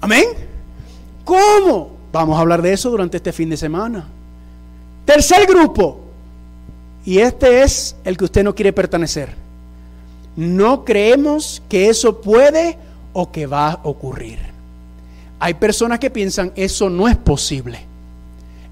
[0.01, 0.25] Amén.
[1.23, 1.91] ¿Cómo?
[2.11, 4.07] Vamos a hablar de eso durante este fin de semana.
[5.09, 6.01] Tercer grupo,
[7.03, 9.33] y este es el que usted no quiere pertenecer.
[10.35, 12.77] No creemos que eso puede
[13.13, 14.37] o que va a ocurrir.
[15.39, 17.79] Hay personas que piensan eso no es posible.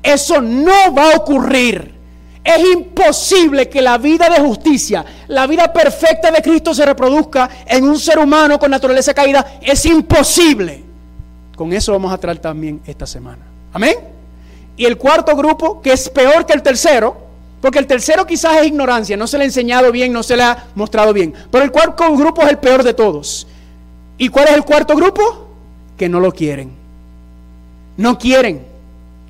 [0.03, 1.95] Eso no va a ocurrir.
[2.43, 7.83] Es imposible que la vida de justicia, la vida perfecta de Cristo se reproduzca en
[7.83, 9.57] un ser humano con naturaleza caída.
[9.59, 10.83] Es imposible.
[11.55, 13.43] Con eso vamos a tratar también esta semana.
[13.73, 14.16] Amén.
[14.77, 17.17] Y el cuarto grupo, que es peor que el tercero,
[17.59, 20.43] porque el tercero quizás es ignorancia, no se le ha enseñado bien, no se le
[20.43, 21.33] ha mostrado bien.
[21.51, 23.47] Pero el cuarto grupo es el peor de todos.
[24.19, 25.47] ¿Y cuál es el cuarto grupo?
[25.97, 26.71] Que no lo quieren.
[27.97, 28.65] No quieren.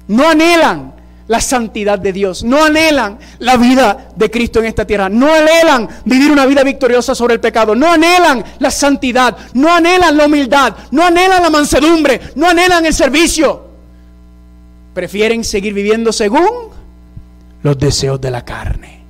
[0.10, 0.94] No anhelan
[1.28, 2.44] la santidad de Dios.
[2.44, 5.08] No anhelan la vida de Cristo en esta tierra.
[5.08, 7.74] No anhelan vivir una vida victoriosa sobre el pecado.
[7.74, 9.38] No anhelan la santidad.
[9.54, 10.76] No anhelan la humildad.
[10.92, 12.20] No anhelan la mansedumbre.
[12.36, 13.67] No anhelan el servicio
[14.98, 16.72] prefieren seguir viviendo según
[17.62, 19.04] los deseos de la carne.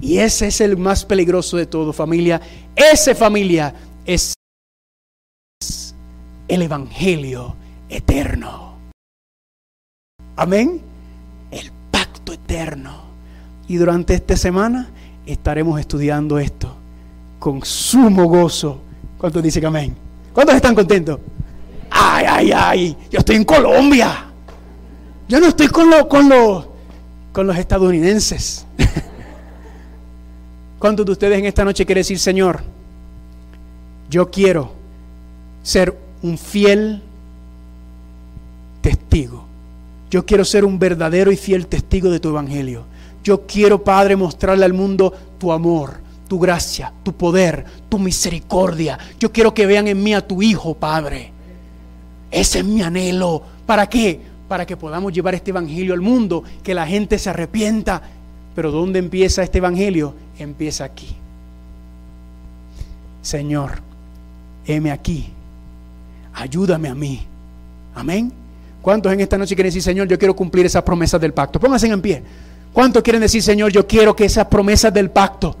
[0.00, 2.40] Y ese es el más peligroso de todo, familia.
[2.76, 3.74] Ese familia
[4.06, 4.34] es
[6.46, 7.56] el Evangelio
[7.88, 8.76] eterno.
[10.36, 10.80] Amén.
[11.50, 12.94] El pacto eterno.
[13.66, 14.90] Y durante esta semana
[15.26, 16.72] estaremos estudiando esto
[17.40, 18.80] con sumo gozo.
[19.18, 19.96] ¿Cuántos dicen amén?
[20.32, 21.18] ¿Cuántos están contentos?
[21.90, 24.30] Ay, ay, ay, yo estoy en Colombia.
[25.28, 26.30] Yo no estoy con, con,
[27.32, 28.66] con los estadounidenses.
[30.78, 32.62] ¿Cuántos de ustedes en esta noche quieren decir, Señor,
[34.10, 34.72] yo quiero
[35.62, 37.02] ser un fiel
[38.82, 39.46] testigo?
[40.10, 42.84] Yo quiero ser un verdadero y fiel testigo de tu evangelio.
[43.24, 45.94] Yo quiero, Padre, mostrarle al mundo tu amor,
[46.28, 48.98] tu gracia, tu poder, tu misericordia.
[49.18, 51.32] Yo quiero que vean en mí a tu Hijo, Padre.
[52.30, 53.42] Ese es mi anhelo.
[53.64, 54.33] ¿Para qué?
[54.48, 58.02] Para que podamos llevar este Evangelio al mundo, que la gente se arrepienta.
[58.54, 60.14] Pero ¿dónde empieza este Evangelio?
[60.38, 61.16] Empieza aquí.
[63.22, 63.80] Señor,
[64.66, 65.30] heme aquí.
[66.34, 67.22] Ayúdame a mí.
[67.94, 68.32] Amén.
[68.82, 71.58] ¿Cuántos en esta noche quieren decir, Señor, yo quiero cumplir esas promesas del pacto?
[71.58, 72.22] Pónganse en pie.
[72.72, 75.56] ¿Cuántos quieren decir, Señor, yo quiero que esas promesas del pacto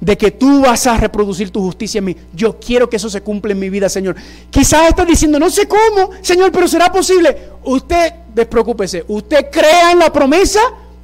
[0.00, 2.16] de que tú vas a reproducir tu justicia en mí.
[2.34, 4.16] Yo quiero que eso se cumpla en mi vida, Señor.
[4.50, 7.50] Quizás estás diciendo, no sé cómo, Señor, pero será posible.
[7.64, 10.60] Usted, despreocúpese, usted crea en la promesa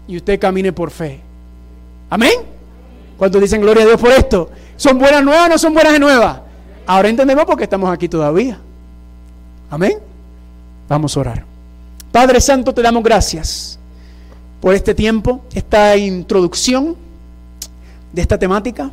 [0.07, 1.21] y usted camine por fe.
[2.11, 2.33] Amén.
[3.17, 6.41] Cuando dicen gloria a Dios por esto, ¿son buenas nuevas no son buenas nuevas?
[6.87, 8.59] Ahora entendemos por qué estamos aquí todavía.
[9.71, 9.99] Amén.
[10.89, 11.45] Vamos a orar.
[12.11, 13.79] Padre Santo, te damos gracias
[14.61, 16.97] por este tiempo, esta introducción
[18.13, 18.91] de esta temática.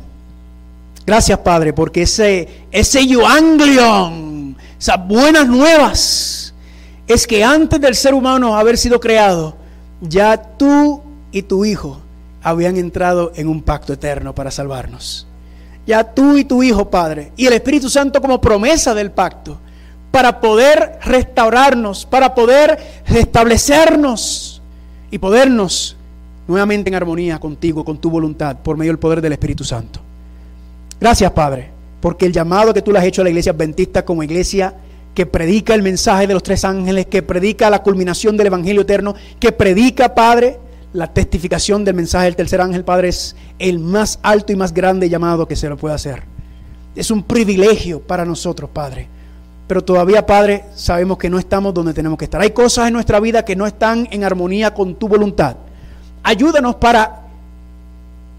[1.06, 6.54] Gracias, Padre, porque ese, ese evangelion, esas buenas nuevas,
[7.06, 9.56] es que antes del ser humano haber sido creado,
[10.00, 11.02] ya tú
[11.32, 12.00] y tu Hijo
[12.42, 15.26] habían entrado en un pacto eterno para salvarnos.
[15.86, 19.58] Ya tú y tu Hijo, Padre, y el Espíritu Santo como promesa del pacto,
[20.10, 24.62] para poder restaurarnos, para poder restablecernos
[25.10, 25.96] y podernos
[26.50, 30.00] nuevamente en armonía contigo, con tu voluntad, por medio del poder del Espíritu Santo.
[31.00, 31.70] Gracias, Padre,
[32.00, 34.74] porque el llamado que tú le has hecho a la iglesia adventista como iglesia
[35.14, 39.14] que predica el mensaje de los tres ángeles, que predica la culminación del Evangelio eterno,
[39.38, 40.58] que predica, Padre,
[40.92, 45.08] la testificación del mensaje del tercer ángel, Padre, es el más alto y más grande
[45.08, 46.24] llamado que se lo puede hacer.
[46.96, 49.08] Es un privilegio para nosotros, Padre.
[49.68, 52.40] Pero todavía, Padre, sabemos que no estamos donde tenemos que estar.
[52.40, 55.56] Hay cosas en nuestra vida que no están en armonía con tu voluntad.
[56.22, 57.22] Ayúdanos para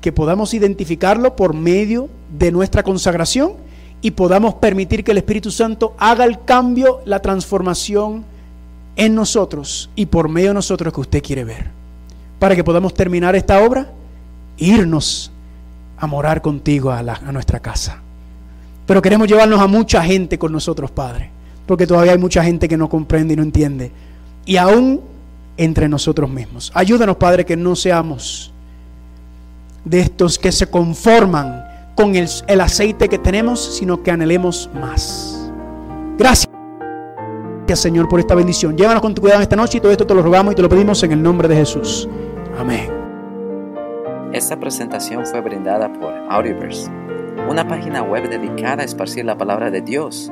[0.02, 3.54] que podamos identificarlo por medio de nuestra consagración
[4.02, 8.26] y podamos permitir que el Espíritu Santo haga el cambio, la transformación
[8.96, 11.70] en nosotros y por medio de nosotros que usted quiere ver.
[12.40, 13.92] Para que podamos terminar esta obra,
[14.58, 15.32] irnos
[15.98, 18.00] a morar contigo a, a nuestra casa.
[18.88, 21.30] Pero queremos llevarnos a mucha gente con nosotros, Padre,
[21.68, 23.92] porque todavía hay mucha gente que no comprende y no entiende.
[24.46, 25.02] Y aún
[25.62, 26.72] entre nosotros mismos.
[26.74, 28.51] Ayúdanos, Padre, que no seamos
[29.86, 31.64] de estos que se conforman
[31.95, 32.28] con el,
[32.62, 35.51] aceite que tenemos, sino que anhelemos más.
[36.18, 36.49] Gracias,
[37.76, 38.76] Señor, por esta bendición.
[38.76, 40.70] Llévanos con tu cuidado esta noche y todo esto te lo rogamos y te lo
[40.70, 42.09] pedimos en el nombre de Jesús.
[42.57, 42.89] Amén.
[44.34, 46.89] Esta presentación fue brindada por Audioverse,
[47.47, 50.32] una página web dedicada a esparcir la palabra de Dios